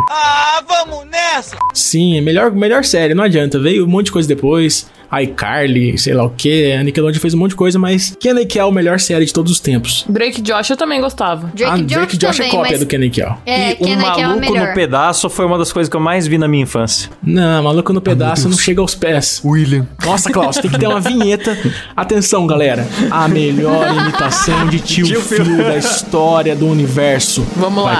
[1.72, 3.58] Sim, é melhor, melhor série, não adianta.
[3.58, 4.86] Veio um monte de coisa depois.
[5.22, 6.72] iCarly, sei lá o que.
[6.72, 9.24] A Nickelodeon fez um monte de coisa, mas Kenan e Kel é a melhor série
[9.24, 10.04] de todos os tempos.
[10.08, 11.50] Drake Josh eu também gostava.
[11.54, 13.38] Drake ah, Josh Drake Josh também, é cópia do Kenan e Kel.
[13.46, 14.68] É, e o Kenan que é o Maluco melhor.
[14.68, 17.10] no Pedaço foi uma das coisas que eu mais vi na minha infância.
[17.22, 19.40] Não, maluco no pedaço não chega aos pés.
[19.44, 19.86] William.
[20.04, 21.56] Nossa, Klaus, tem que ter uma vinheta.
[21.96, 22.86] Atenção, galera.
[23.10, 25.56] A melhor imitação de tio, Tio Phil Phil.
[25.56, 27.46] da história do universo.
[27.56, 27.98] Vamos lá.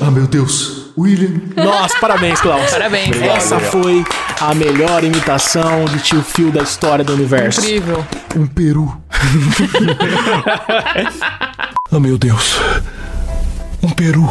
[0.00, 0.77] Ah, meu Deus.
[0.98, 1.40] William.
[1.56, 2.70] Nossa, parabéns, Klaus.
[2.70, 3.20] Parabéns.
[3.22, 4.04] Essa foi
[4.40, 7.60] a melhor imitação de tio Phil da história do universo.
[7.60, 8.04] Incrível.
[8.36, 8.96] Um peru.
[11.90, 12.58] ah, meu Deus.
[13.82, 14.26] Um peru.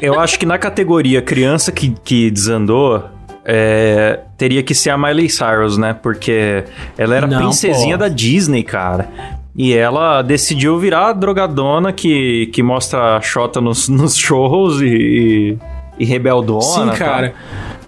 [0.00, 3.08] Eu acho que na categoria criança que, que desandou,
[3.44, 5.94] é, teria que ser a Miley Cyrus, né?
[5.94, 6.64] Porque
[6.98, 8.04] ela era Não, princesinha pô.
[8.04, 9.08] da Disney, cara.
[9.54, 15.58] E ela decidiu virar a drogadona que, que mostra a Xota nos, nos shows e,
[15.98, 16.62] e, rebeldona.
[16.62, 16.96] Sim, tal.
[16.96, 17.34] cara.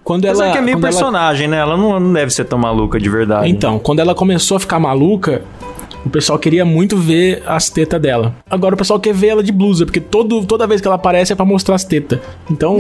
[0.03, 1.57] Quando Apesar ela, que é meio quando ela- personagem, né?
[1.59, 3.48] Ela não, não deve ser tão maluca de verdade.
[3.48, 5.40] Então, quando ela começou a ficar maluca,
[6.05, 8.35] o pessoal queria muito ver as tetas dela.
[8.50, 11.33] Agora o pessoal quer ver ela de blusa, porque todo, toda vez que ela aparece
[11.33, 12.20] é pra mostrar as tetas.
[12.50, 12.77] Então.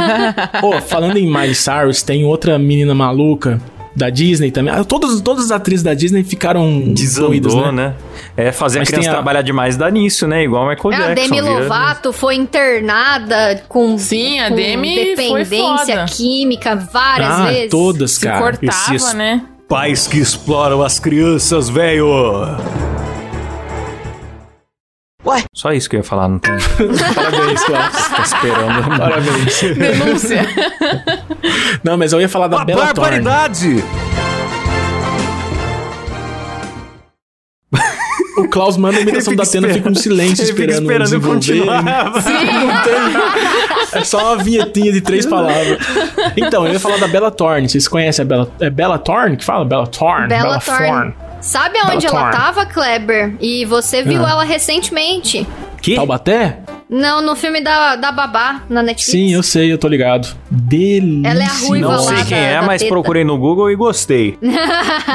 [0.62, 3.60] Pô, falando em Miley Cyrus, tem outra menina maluca.
[3.96, 4.74] Da Disney também.
[4.74, 7.72] Ah, Todas, todas as atrizes da Disney ficaram Desandou, doidas, né?
[7.72, 7.94] né?
[8.36, 10.42] É, fazer Mas a criança a- trabalhar demais dá nisso, né?
[10.44, 11.34] Igual o Michael É, a Jackson.
[11.34, 17.70] Demi vira- Lovato foi internada com, Sim, a Demi foi dependência química várias Ah, vezes.
[17.70, 18.40] todas, Se cara.
[18.40, 19.42] cortava, esses- né?
[19.68, 22.06] Pais que exploram as crianças, velho!
[25.26, 25.42] Ué?
[25.54, 26.52] Só isso que eu ia falar, não tem.
[27.14, 27.90] Parabéns, Cláudio.
[28.16, 28.98] Tá esperando.
[28.98, 29.60] Parabéns.
[29.78, 30.46] Denúncia.
[31.82, 33.20] Não, mas eu ia falar da Uma Bella Thorne.
[33.20, 33.84] barbaridade!
[38.36, 40.02] O Klaus manda a imitação da Atena, fica um esperando.
[40.02, 41.84] silêncio Ele fica esperando, esperando eu continuar.
[43.92, 45.78] É só uma vinhetinha de três palavras.
[46.36, 47.68] Então, eu ia falar da Bella Thorne.
[47.68, 48.50] Vocês conhecem a Bella...
[48.60, 49.64] É Bella Thorne que fala?
[49.64, 50.26] Bella Thorne?
[50.28, 51.14] Bella Thorne.
[51.44, 53.36] Sabe aonde Bella ela tava, Kleber?
[53.38, 54.30] E você viu Ah.
[54.30, 55.46] ela recentemente.
[55.82, 55.94] Que?
[55.94, 56.58] Taubaté?
[56.88, 59.10] Não, no filme da, da Babá, na Netflix.
[59.10, 60.28] Sim, eu sei, eu tô ligado.
[60.50, 61.28] Delícia.
[61.30, 62.92] Ela é a ruiva Não lá sei da- quem é, da mas teta.
[62.94, 64.38] procurei no Google e gostei.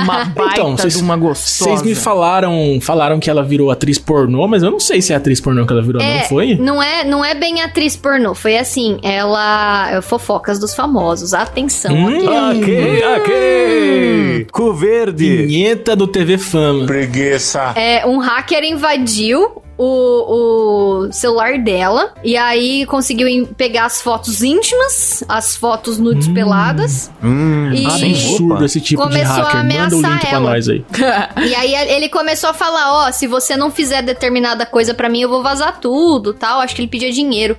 [0.03, 1.69] Uma baita Então, vocês- de uma gostosa.
[1.71, 5.15] Vocês me falaram, falaram que ela virou atriz pornô, mas eu não sei se é
[5.15, 6.55] atriz pornô que ela virou, É, não foi?
[6.55, 8.33] Não é, não é bem atriz pornô.
[8.33, 9.91] Foi assim, ela...
[9.91, 11.33] é Fofocas dos famosos.
[11.33, 12.17] Atenção, Hum.
[12.17, 12.27] ok?
[12.59, 14.47] Ok, ok!
[14.51, 15.45] Cu verde!
[15.45, 16.85] Vinheta do TV Fama.
[16.85, 17.73] Preguiça.
[17.75, 25.23] É, um hacker invadiu o, o celular dela e aí conseguiu pegar as fotos íntimas,
[25.29, 27.09] as fotos nudes peladas.
[27.23, 29.55] Hum, E- sem Absurdo esse tipo de Começou a hacker.
[29.55, 30.49] Manda o ameaçar link pra ela.
[30.49, 30.85] nós aí.
[31.49, 35.21] E aí ele começou a falar, ó, se você não fizer determinada coisa pra mim,
[35.21, 36.59] eu vou vazar tudo, tal.
[36.59, 37.57] Acho que ele pedia dinheiro.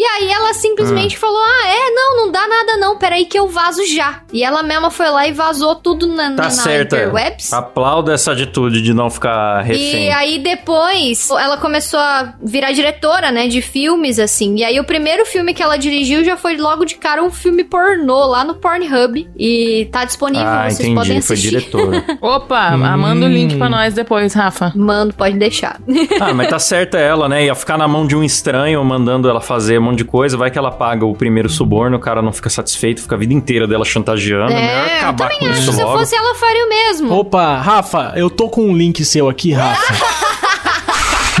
[0.00, 3.46] E aí ela simplesmente falou, ah, é, não, não dá nada não, peraí que eu
[3.48, 4.22] vazo já.
[4.32, 6.96] E ela mesma foi lá e vazou tudo na, Tá na, na certa.
[6.96, 7.52] interwebs.
[7.52, 10.06] Aplauda essa atitude de não ficar refém.
[10.06, 14.56] E aí depois ela começou a virar diretora, né, de filmes assim.
[14.56, 17.62] E aí o primeiro filme que ela dirigiu já foi logo de cara um filme
[17.62, 21.26] pornô lá no Pornhub e tá disponível, ah, vocês podem entendi.
[21.26, 21.50] Foi assistir.
[21.50, 21.90] diretor.
[22.22, 24.72] Opa, manda o link pra nós depois, Rafa.
[24.74, 25.78] Mano, pode deixar.
[26.18, 27.44] ah, mas tá certa ela, né?
[27.44, 30.36] Ia ficar na mão de um estranho mandando ela fazer um monte de coisa.
[30.36, 33.32] Vai que ela paga o primeiro suborno, o cara não fica satisfeito, fica a vida
[33.34, 34.52] inteira dela chantageando.
[34.52, 35.60] é melhor É, eu acabar também com acho.
[35.60, 35.98] isso Se eu logo.
[35.98, 37.12] fosse ela, eu faria o mesmo.
[37.12, 39.94] Opa, Rafa, eu tô com um link seu aqui, Rafa.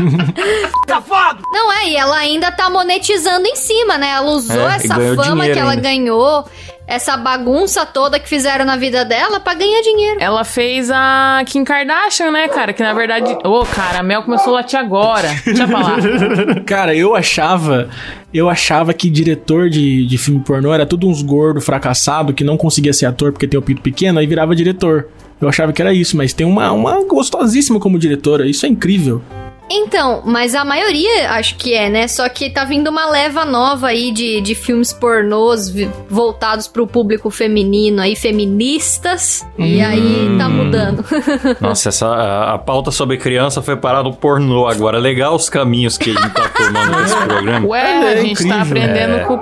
[1.52, 4.10] Não é, e ela ainda tá monetizando em cima, né?
[4.10, 5.82] Ela usou É, essa fama que ela ainda.
[5.82, 6.44] ganhou,
[6.86, 10.16] essa bagunça toda que fizeram na vida dela pra ganhar dinheiro.
[10.20, 12.72] Ela fez a Kim Kardashian, né, cara?
[12.72, 13.36] Que na verdade.
[13.44, 15.28] Ô, cara, a Mel começou a latir agora.
[15.44, 15.98] Deixa eu falar.
[16.66, 17.88] Cara, eu achava.
[18.32, 22.56] Eu achava que diretor de, de filme pornô era tudo uns gordo fracassado que não
[22.56, 25.08] conseguia ser ator porque tem o pinto pequeno, aí virava diretor.
[25.40, 28.46] Eu achava que era isso, mas tem uma, uma gostosíssima como diretora.
[28.46, 29.22] Isso é incrível.
[29.72, 32.08] Então, mas a maioria acho que é, né?
[32.08, 35.72] Só que tá vindo uma leva nova aí de, de filmes pornôs
[36.08, 39.46] voltados pro público feminino aí, feministas.
[39.56, 41.04] E aí tá mudando.
[41.60, 44.98] Nossa, essa, a, a pauta sobre criança foi parar no pornô agora.
[44.98, 47.66] Legal os caminhos que ele tá tomando nesse programa.
[47.68, 48.56] Ué, É, a gente incrível.
[48.56, 49.20] tá aprendendo É.
[49.20, 49.40] com o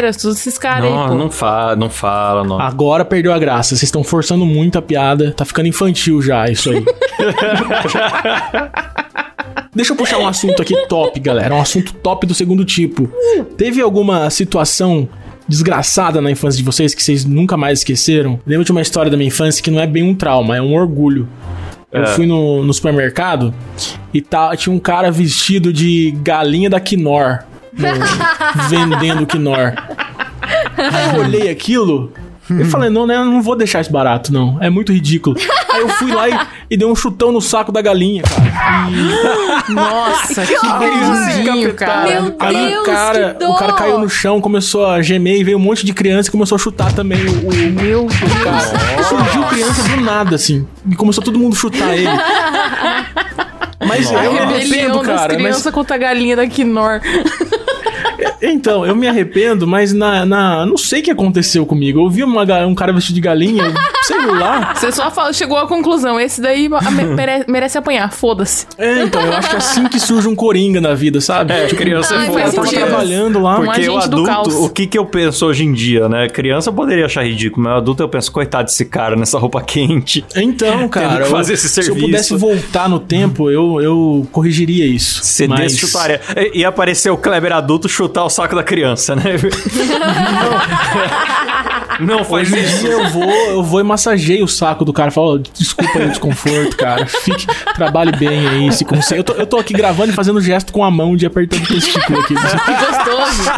[0.00, 1.14] todos esses caras aí, Não, pô.
[1.14, 2.58] não fala, não fala, não.
[2.58, 3.70] Agora perdeu a graça.
[3.70, 5.34] Vocês estão forçando muito a piada.
[5.36, 6.82] Tá ficando infantil já, isso aí.
[9.74, 11.54] Deixa eu puxar um assunto aqui top, galera.
[11.54, 13.08] Um assunto top do segundo tipo.
[13.56, 15.08] Teve alguma situação
[15.46, 18.40] desgraçada na infância de vocês que vocês nunca mais esqueceram?
[18.46, 20.74] Lembro de uma história da minha infância que não é bem um trauma, é um
[20.74, 21.28] orgulho.
[21.92, 22.06] Eu É.
[22.06, 23.52] fui no, no supermercado
[24.14, 27.40] e tá, tinha um cara vestido de galinha da Quinor.
[27.72, 27.88] no-
[28.68, 29.74] vendendo Quinor.
[30.76, 32.12] Aí eu olhei aquilo.
[32.58, 33.16] Eu falei, não, né?
[33.16, 34.58] Eu não vou deixar isso barato, não.
[34.60, 35.36] É muito ridículo.
[35.72, 36.38] Aí eu fui lá e,
[36.70, 38.90] e dei um chutão no saco da galinha, cara.
[39.68, 42.22] Nossa, que bonzinho, cara.
[42.22, 45.58] Meu Aí Deus, o cara, o cara caiu no chão, começou a gemer e veio
[45.58, 48.42] um monte de criança e começou a chutar também o, o, Meu Deus.
[48.42, 49.02] cara.
[49.04, 50.66] Surgiu criança do nada, assim.
[50.90, 52.08] E começou todo mundo a chutar ele.
[53.86, 55.34] Mas A eu me rebelião arrependo, das cara.
[55.34, 57.00] crianças Mas, contra a galinha da Quinor.
[58.42, 62.00] Então, eu me arrependo, mas na, na, não sei o que aconteceu comigo.
[62.00, 63.64] Eu vi uma, um cara vestido de galinha,
[64.02, 64.74] sei lá.
[64.74, 66.18] Você só fala, chegou à conclusão.
[66.20, 68.66] Esse daí mere- merece apanhar, foda-se.
[68.78, 71.52] É, então, eu acho que é assim que surge um coringa na vida, sabe?
[71.52, 72.86] É, Tipo, criança é foda tô sentido.
[72.86, 73.58] trabalhando lá.
[73.58, 74.48] Um Porque o do caos.
[74.48, 76.28] adulto, o que que eu penso hoje em dia, né?
[76.28, 79.60] Criança eu poderia achar ridículo, mas o adulto eu penso, coitado desse cara nessa roupa
[79.62, 80.24] quente.
[80.34, 82.06] Então, cara, que fazer eu- esse se eu serviço.
[82.06, 85.22] pudesse voltar no tempo, eu, eu corrigiria isso.
[85.22, 85.60] Você mas...
[85.60, 86.20] desse chutaria.
[86.36, 89.22] E- Ia aparecer o Kleber adulto chutar o saco da criança, né?
[92.00, 92.78] Não faz Hoje isso.
[92.80, 95.10] dia eu vou, eu vou e massageio o saco do cara.
[95.10, 97.04] Falo, "Ó, desculpa aí o desconforto, cara.
[97.06, 99.20] Fique, trabalhe bem aí, se consegue.
[99.20, 101.66] Eu tô, eu tô aqui gravando e fazendo gesto com a mão de apertando o
[101.66, 102.34] testículo aqui.
[102.40, 103.50] Que gostoso.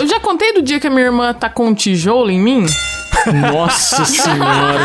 [0.00, 2.66] Eu já contei do dia que a minha irmã tacou um tijolo em mim?
[3.52, 4.80] Nossa senhora.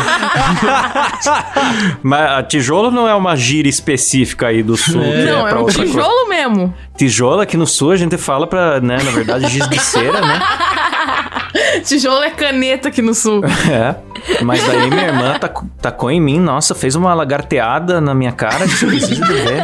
[2.02, 5.00] Mas a tijolo não é uma gíria específica aí do sul.
[5.02, 5.92] que Não, é pra um outra coisa.
[5.92, 6.74] tijolo mesmo.
[6.96, 10.40] Tijolo aqui no sul a gente fala pra, né, na verdade, giz de cera, né?
[11.84, 13.42] Tijolo é caneta aqui no sul.
[13.44, 13.94] É.
[14.42, 18.66] Mas daí minha irmã taco- tacou em mim, nossa, fez uma lagarteada na minha cara,
[18.66, 19.62] que precisa de ver.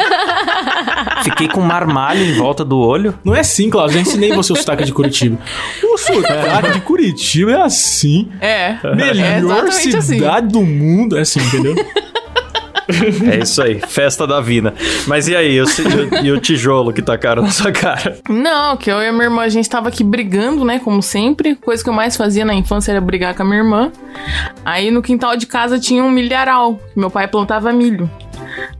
[1.22, 3.14] Fiquei com um marmalho em volta do olho.
[3.24, 3.94] Não é assim, Cláudio.
[3.94, 5.38] Já ensinei você o sotaque de Curitiba.
[5.82, 8.28] O sotaque de Curitiba é assim.
[8.40, 8.76] É.
[8.82, 10.00] é Melhor assim.
[10.00, 11.16] cidade do mundo.
[11.16, 11.74] É assim, entendeu?
[13.32, 14.74] É isso aí, festa da vida.
[15.06, 15.66] Mas e aí, e o,
[16.22, 18.18] e o tijolo que tacaram na sua cara?
[18.28, 20.78] Não, que eu e a minha irmã, a gente tava aqui brigando, né?
[20.78, 21.54] Como sempre.
[21.56, 23.92] Coisa que eu mais fazia na infância era brigar com a minha irmã.
[24.64, 26.78] Aí no quintal de casa tinha um milharal.
[26.94, 28.10] Meu pai plantava milho.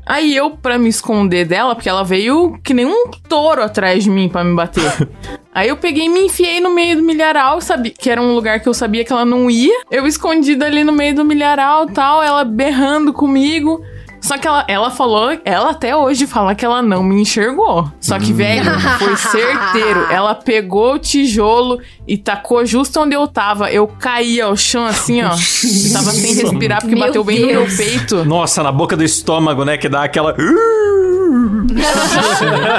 [0.06, 4.10] Aí eu, pra me esconder dela, porque ela veio que nem um touro atrás de
[4.10, 5.08] mim pra me bater.
[5.54, 8.60] Aí eu peguei e me enfiei no meio do milharal, sabia, que era um lugar
[8.60, 9.82] que eu sabia que ela não ia.
[9.90, 13.84] Eu escondida ali no meio do milharal tal, ela berrando comigo.
[14.22, 17.90] Só que ela, ela falou, ela até hoje fala que ela não me enxergou.
[18.00, 18.64] Só que, velho,
[18.98, 20.06] foi certeiro.
[20.10, 23.70] Ela pegou o tijolo e tacou justo onde eu tava.
[23.72, 25.30] Eu caí ao chão assim, ó.
[25.32, 27.76] Eu tava sem respirar porque Meu bateu bem no meu Deus.
[27.76, 28.24] peito.
[28.24, 29.76] Nossa, na boca do estômago, né?
[29.76, 30.34] Que dá aquela.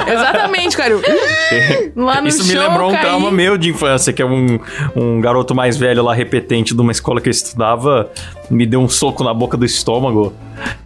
[0.06, 0.92] Exatamente, cara.
[0.92, 1.02] Eu-
[1.96, 4.58] Lá no Isso me chão, lembrou um trauma meu de infância, que é um,
[4.96, 8.10] um garoto mais velho lá, repetente de uma escola que eu estudava,
[8.50, 10.32] me deu um soco na boca do estômago.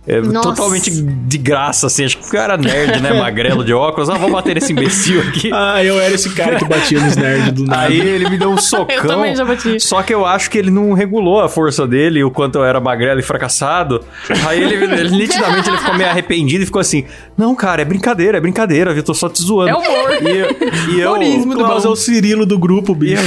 [0.06, 2.06] É, totalmente de graça, assim.
[2.06, 3.12] Acho que o cara nerd, né?
[3.20, 4.08] Magrelo de óculos.
[4.08, 5.50] Ah, vou bater nesse imbecil aqui.
[5.60, 7.82] Ah, eu era esse cara que batia nos nerds do nada.
[7.82, 8.86] Aí ele me deu um socão.
[8.96, 9.78] Eu também já bati.
[9.80, 12.80] Só que eu acho que ele não regulou a força dele, o quanto eu era
[12.80, 14.02] magrelo e fracassado.
[14.46, 17.04] Aí ele, ele, nitidamente ele ficou meio arrependido e ficou assim:
[17.36, 19.02] Não, cara, é brincadeira, é brincadeira, viu?
[19.02, 19.70] Tô só te zoando.
[19.70, 20.10] É humor.
[20.22, 20.56] E, eu-
[20.96, 23.22] e eu, Humorismo do Klaus é o Cirilo do grupo, e bicho.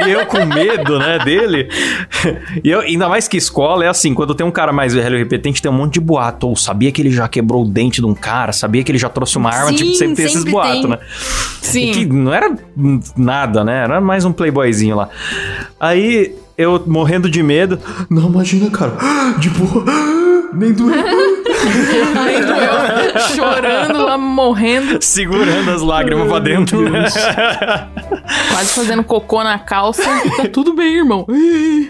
[0.00, 1.68] eu, e eu com medo, né, dele.
[2.62, 5.18] E eu, ainda mais que escola é assim, quando tem um cara mais velho e
[5.18, 6.48] repetente, tem um monte de boato.
[6.48, 9.08] Ou sabia que ele já quebrou o dente de um cara, sabia que ele já
[9.08, 10.98] trouxe uma arma, Sim, tipo, sempre tem esses boatos, né?
[11.62, 11.92] Sim.
[11.92, 12.54] Que não era
[13.16, 13.84] nada, né?
[13.84, 15.08] Era mais um playboyzinho lá.
[15.78, 17.78] Aí eu morrendo de medo.
[18.10, 18.92] Não, imagina, cara.
[19.38, 19.84] De boa.
[20.52, 20.92] Nem doeu.
[22.24, 23.20] Nem doeu.
[23.34, 24.98] Chorando lá, morrendo.
[25.00, 26.88] Segurando as lágrimas pra dentro.
[26.88, 27.04] né?
[28.50, 30.02] Quase fazendo cocô na calça.
[30.36, 31.26] Tá tudo bem, irmão.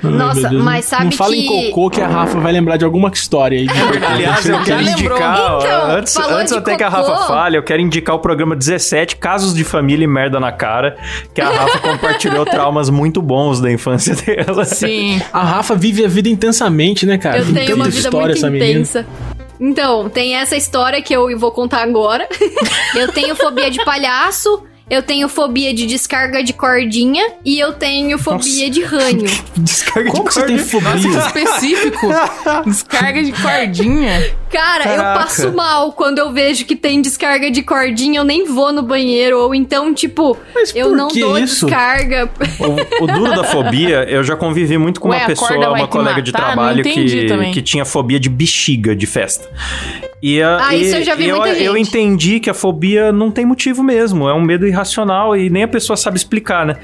[0.02, 3.10] Nossa, mas sabe Não fala que- em cocô que a Rafa vai lembrar de alguma
[3.12, 3.66] história aí.
[3.66, 7.02] de Aliás, eu quero indicar, ó, Então, antes, antes até que a cocô.
[7.12, 10.96] Rafa fale, eu quero indicar o programa 17, Casos de Família e Merda na Cara,
[11.34, 14.64] que a Rafa compartilhou traumas muito bons da infância dela.
[14.64, 15.20] Sim.
[15.32, 17.38] A Rafa vive a vida intensamente, né, cara?
[17.38, 18.70] Eu tenho uma vida história muito essa menina.
[18.72, 19.06] intensa.
[19.60, 22.26] Então, tem essa história que eu vou contar agora.
[22.96, 28.18] eu tenho fobia de palhaço, eu tenho fobia de descarga de cordinha e eu tenho
[28.18, 29.24] fobia de ranho.
[29.56, 31.18] Descarga Como de que você tem fobia?
[31.26, 32.08] Específico.
[32.66, 34.34] Descarga de cordinha.
[34.50, 35.20] Cara, eu Caraca.
[35.20, 39.38] passo mal quando eu vejo que tem descarga de cordinha, eu nem vou no banheiro.
[39.38, 41.66] Ou então, tipo, Mas eu não que dou isso?
[41.66, 42.28] descarga.
[42.58, 46.20] O, o duro da fobia, eu já convivi muito com Ué, uma pessoa, uma colega
[46.20, 46.46] de matar?
[46.48, 47.52] Não trabalho que, também.
[47.52, 49.48] que tinha fobia de bexiga de festa.
[50.22, 51.88] E, a- Ah, e- isso eu já vi e eu, muita eu gente.
[51.88, 55.68] entendi que a fobia não tem motivo mesmo, é um medo irracional e nem a
[55.68, 56.76] pessoa sabe explicar, né?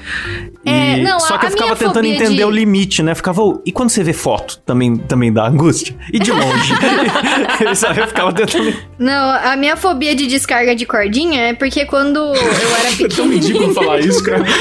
[0.65, 3.03] E- É, não, só a- que eu a ficava minha tentando entender de- o limite,
[3.03, 3.13] né?
[3.13, 5.95] Ficava, "Oh, e quando você vê foto, também, também dá angústia?
[6.11, 6.73] E de longe?
[7.75, 7.99] Sabe?
[8.01, 8.73] eu ficava tentando...
[8.97, 13.29] Não, a minha fobia de descarga de cordinha é porque quando eu era É tão
[13.29, 14.43] ridículo falar isso, cara.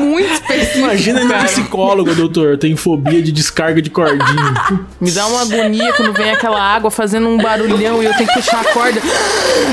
[0.00, 0.78] Muito específico.
[0.78, 1.44] Imagina no cara.
[1.44, 2.50] psicólogo, doutor.
[2.50, 4.54] Eu tenho fobia de descarga de cordinha.
[5.00, 8.34] Me dá uma agonia quando vem aquela água fazendo um barulhão e eu tenho que
[8.34, 9.00] fechar a corda.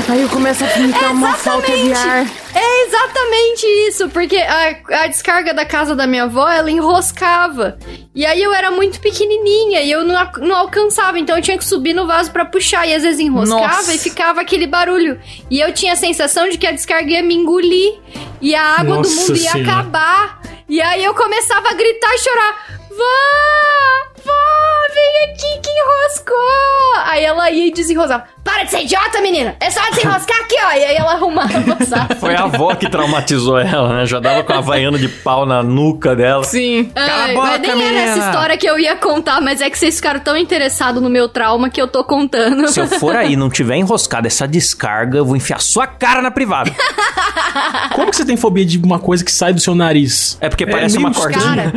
[0.08, 2.26] Aí eu começo a ficar uma falta de ar.
[2.54, 7.78] É exatamente isso, porque a, a descarga da casa da minha avó, ela enroscava.
[8.14, 11.64] E aí eu era muito pequenininha e eu não, não alcançava, então eu tinha que
[11.64, 12.86] subir no vaso pra puxar.
[12.86, 13.94] E às vezes enroscava Nossa.
[13.94, 15.20] e ficava aquele barulho.
[15.50, 17.98] E eu tinha a sensação de que a descarga ia me engolir
[18.40, 19.72] e a água Nossa do mundo ia Senhora.
[19.72, 20.42] acabar.
[20.68, 22.78] E aí eu começava a gritar e chorar.
[22.90, 24.08] Vó!
[24.24, 26.94] Vó, vem aqui que enroscou.
[27.06, 28.28] Aí ela ia e desenrosava.
[28.48, 29.56] Para de ser idiota, menina.
[29.60, 30.70] É só desenroscar aqui, ó.
[30.72, 32.14] E aí ela arrumava o saco.
[32.18, 34.06] Foi a avó que traumatizou ela, né?
[34.06, 36.42] Já dava com a vaiana de pau na nuca dela.
[36.44, 36.90] Sim.
[36.94, 38.00] Cala a Ai, boca, mas nem era menina.
[38.00, 41.28] essa história que eu ia contar, mas é que vocês ficaram tão interessados no meu
[41.28, 42.68] trauma que eu tô contando.
[42.68, 46.22] Se eu for aí e não tiver enroscado essa descarga, eu vou enfiar sua cara
[46.22, 46.72] na privada.
[47.94, 50.38] Como que você tem fobia de uma coisa que sai do seu nariz?
[50.40, 51.42] É porque parece uma meio cordinha.
[51.42, 51.72] Cara,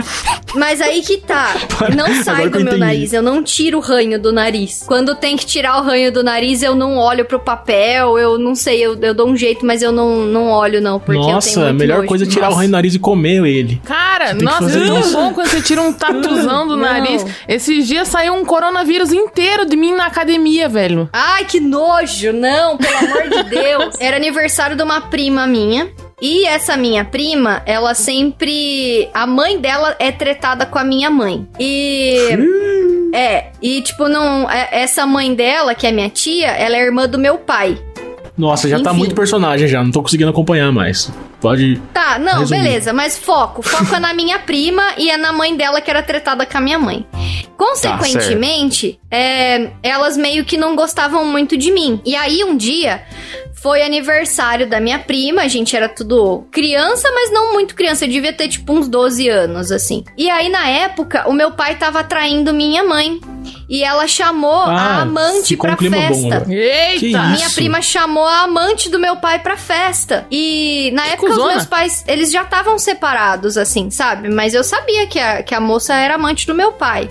[0.56, 1.54] mas aí que tá.
[1.96, 2.80] Não sai Agora do eu meu entendi.
[2.80, 3.14] nariz.
[3.14, 4.84] Eu não tiro o ranho do nariz.
[4.88, 8.18] Quando tem que tirar o ranho do nariz, eu não olho pro papel.
[8.18, 11.00] Eu não sei, eu, eu dou um jeito, mas eu não, não olho, não.
[11.00, 12.08] Porque eu tenho Nossa, a melhor nojo.
[12.08, 12.58] coisa é tirar o Nossa.
[12.60, 13.82] ranho do nariz e comer ele.
[13.84, 15.14] Cara, nossa, é tão isso.
[15.14, 16.84] bom quando você tira um tatuzão do Não.
[16.84, 17.26] nariz.
[17.48, 21.10] Esses dias saiu um coronavírus inteiro de mim na academia, velho.
[21.12, 22.32] Ai, que nojo!
[22.34, 23.96] Não, pelo amor de Deus.
[24.00, 25.90] Era aniversário de uma prima minha.
[26.22, 29.10] E essa minha prima, ela sempre.
[29.14, 31.48] A mãe dela é tretada com a minha mãe.
[31.60, 32.38] E.
[33.14, 34.50] É, e tipo, não.
[34.50, 37.78] é- Essa mãe dela, que é minha tia, ela é irmã do meu pai.
[38.38, 39.00] Nossa, já tá Enfim.
[39.00, 41.12] muito personagem já, não tô conseguindo acompanhar mais.
[41.42, 41.82] Pode.
[41.94, 42.64] Tá, não, Resumindo.
[42.66, 43.62] beleza, mas foco.
[43.62, 46.62] Foco é na minha prima e é na mãe dela que era tretada com a
[46.62, 47.06] minha mãe.
[47.58, 52.00] Consequentemente, é, elas meio que não gostavam muito de mim.
[52.06, 53.02] E aí um dia
[53.62, 58.10] foi aniversário da minha prima, a gente era tudo criança, mas não muito criança, eu
[58.10, 60.04] devia ter tipo uns 12 anos, assim.
[60.18, 63.20] E aí na época, o meu pai tava traindo minha mãe.
[63.68, 66.36] E ela chamou a Ah, amante ficou um pra bom festa.
[66.36, 66.54] agora.
[66.54, 67.24] Eita!
[67.24, 70.26] Minha prima chamou a amante do meu pai pra festa.
[70.30, 71.48] E na Que época cuzona.
[71.48, 74.30] os meus pais, eles já estavam separados, assim, sabe?
[74.30, 77.10] Mas eu sabia que a, que a moça era amante do meu pai.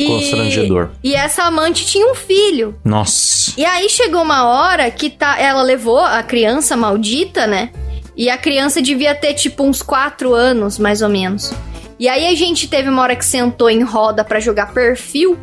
[0.00, 0.90] E, Constrangedor.
[1.02, 2.74] E essa amante tinha um filho.
[2.84, 3.52] Nossa.
[3.56, 7.70] E aí chegou uma hora que tá, ela levou a criança maldita, né?
[8.16, 11.52] E a criança devia ter tipo uns 4 anos, mais ou menos.
[11.98, 15.38] E aí a gente teve uma hora que sentou em roda pra jogar perfil.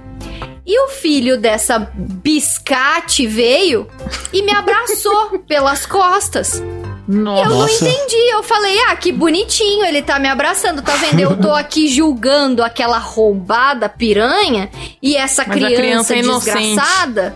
[0.65, 3.87] E o filho dessa biscate veio
[4.33, 6.61] e me abraçou pelas costas.
[7.07, 7.49] Eu Nossa.
[7.49, 7.87] não Nossa.
[7.87, 8.29] entendi.
[8.31, 11.19] Eu falei, ah, que bonitinho, ele tá me abraçando, tá vendo?
[11.19, 14.69] Eu tô aqui julgando aquela roubada piranha
[15.01, 17.35] e essa Mas criança, criança é desgraçada.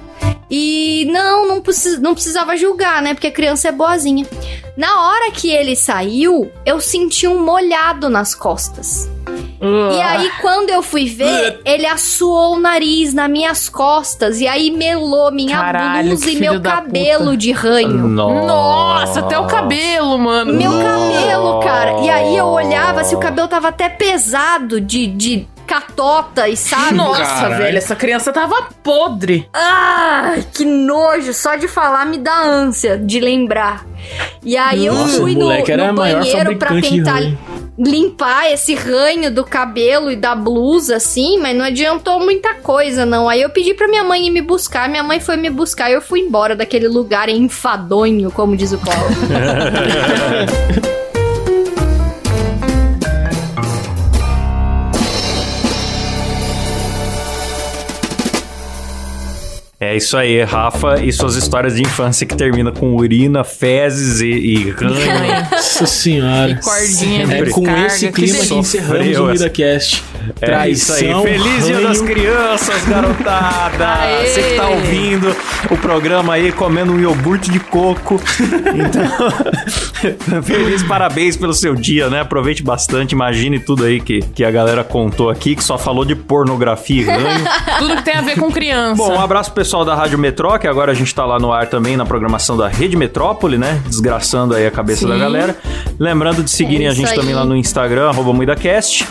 [0.51, 3.13] E não, não, precis, não precisava julgar, né?
[3.13, 4.27] Porque a criança é boazinha.
[4.75, 9.09] Na hora que ele saiu, eu senti um molhado nas costas.
[9.61, 14.41] E aí, quando eu fui ver, ele assoou o nariz nas minhas costas.
[14.41, 17.37] E aí melou minha Caralho, blusa e meu cabelo puta.
[17.37, 18.07] de ranho.
[18.07, 20.51] Nossa, até o cabelo, mano.
[20.53, 21.99] Meu cabelo, cara.
[22.01, 26.95] E aí eu olhava se o cabelo tava até pesado de, de catota e sabe?
[26.95, 27.63] Nossa, Caralho.
[27.63, 29.47] velho, essa criança tava podre.
[29.53, 31.33] Ai, que nojo.
[31.33, 33.85] Só de falar me dá ânsia de lembrar.
[34.43, 37.21] E aí eu Nossa, fui o no, no banheiro pra tentar
[37.79, 43.29] limpar esse ranho do cabelo e da blusa, assim, mas não adiantou muita coisa, não.
[43.29, 45.93] Aí eu pedi pra minha mãe ir me buscar, minha mãe foi me buscar e
[45.93, 49.07] eu fui embora daquele lugar enfadonho, como diz o Paulo.
[59.83, 64.27] É isso aí, Rafa e suas histórias de infância que termina com urina, fezes e,
[64.27, 65.49] e ranho.
[65.49, 66.51] Nossa senhora.
[66.51, 70.03] E cordinha de É com esse clima que encerramos o essa.
[70.41, 71.13] É isso aí.
[71.23, 73.87] Feliz Dia das Crianças, garotada!
[73.87, 74.27] Aê!
[74.27, 75.35] Você que tá ouvindo
[75.69, 78.19] o programa aí comendo um iogurte de coco.
[78.73, 82.21] Então, feliz parabéns pelo seu dia, né?
[82.21, 86.15] Aproveite bastante, imagine tudo aí que, que a galera contou aqui, que só falou de
[86.15, 87.45] pornografia e ranho.
[87.79, 88.95] Tudo que tem a ver com criança.
[88.95, 91.51] Bom, um abraço pro pessoal da Rádio Metró, que agora a gente tá lá no
[91.51, 93.81] ar também na programação da Rede Metrópole, né?
[93.87, 95.09] Desgraçando aí a cabeça Sim.
[95.09, 95.55] da galera.
[95.99, 97.35] Lembrando de seguirem É a gente isso também aí.
[97.35, 99.07] lá no Instagram, arroba MuidaCast.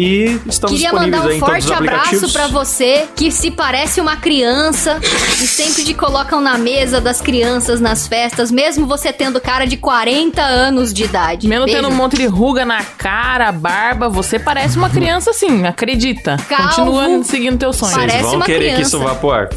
[0.00, 2.16] E estamos Queria disponíveis mandar aí um em todos forte os aplicativos.
[2.18, 7.20] abraço pra você que se parece uma criança e sempre te colocam na mesa das
[7.20, 11.48] crianças nas festas, mesmo você tendo cara de 40 anos de idade.
[11.48, 11.80] Mesmo Beijo.
[11.80, 16.36] tendo um monte de ruga na cara, barba, você parece uma criança sim, acredita.
[16.48, 16.68] Calvo.
[16.68, 17.96] Continua seguindo teus sonhos.
[17.96, 18.96] Parece Vocês vão uma querer que criança.
[18.96, 19.48] isso vá pro ar.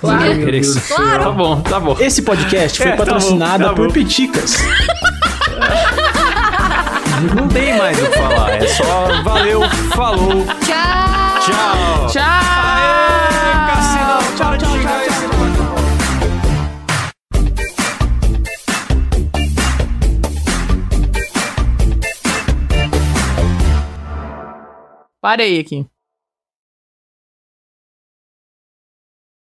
[0.00, 0.22] Claro.
[0.22, 0.94] Que.
[0.94, 1.24] Claro.
[1.24, 1.96] Tá bom, tá bom.
[1.98, 3.76] Esse podcast foi É, tá bom, patrocinado tá bom.
[3.76, 4.56] por Piticas.
[7.20, 8.62] Não tem mais o que falar.
[8.62, 9.62] É só valeu,
[9.94, 11.40] falou, Tchau.
[11.40, 12.06] tchau.
[12.08, 12.22] Tchau!
[12.22, 15.98] Aê, Cassinão, tchau, tchau, tchau.
[25.20, 25.86] Parei aqui.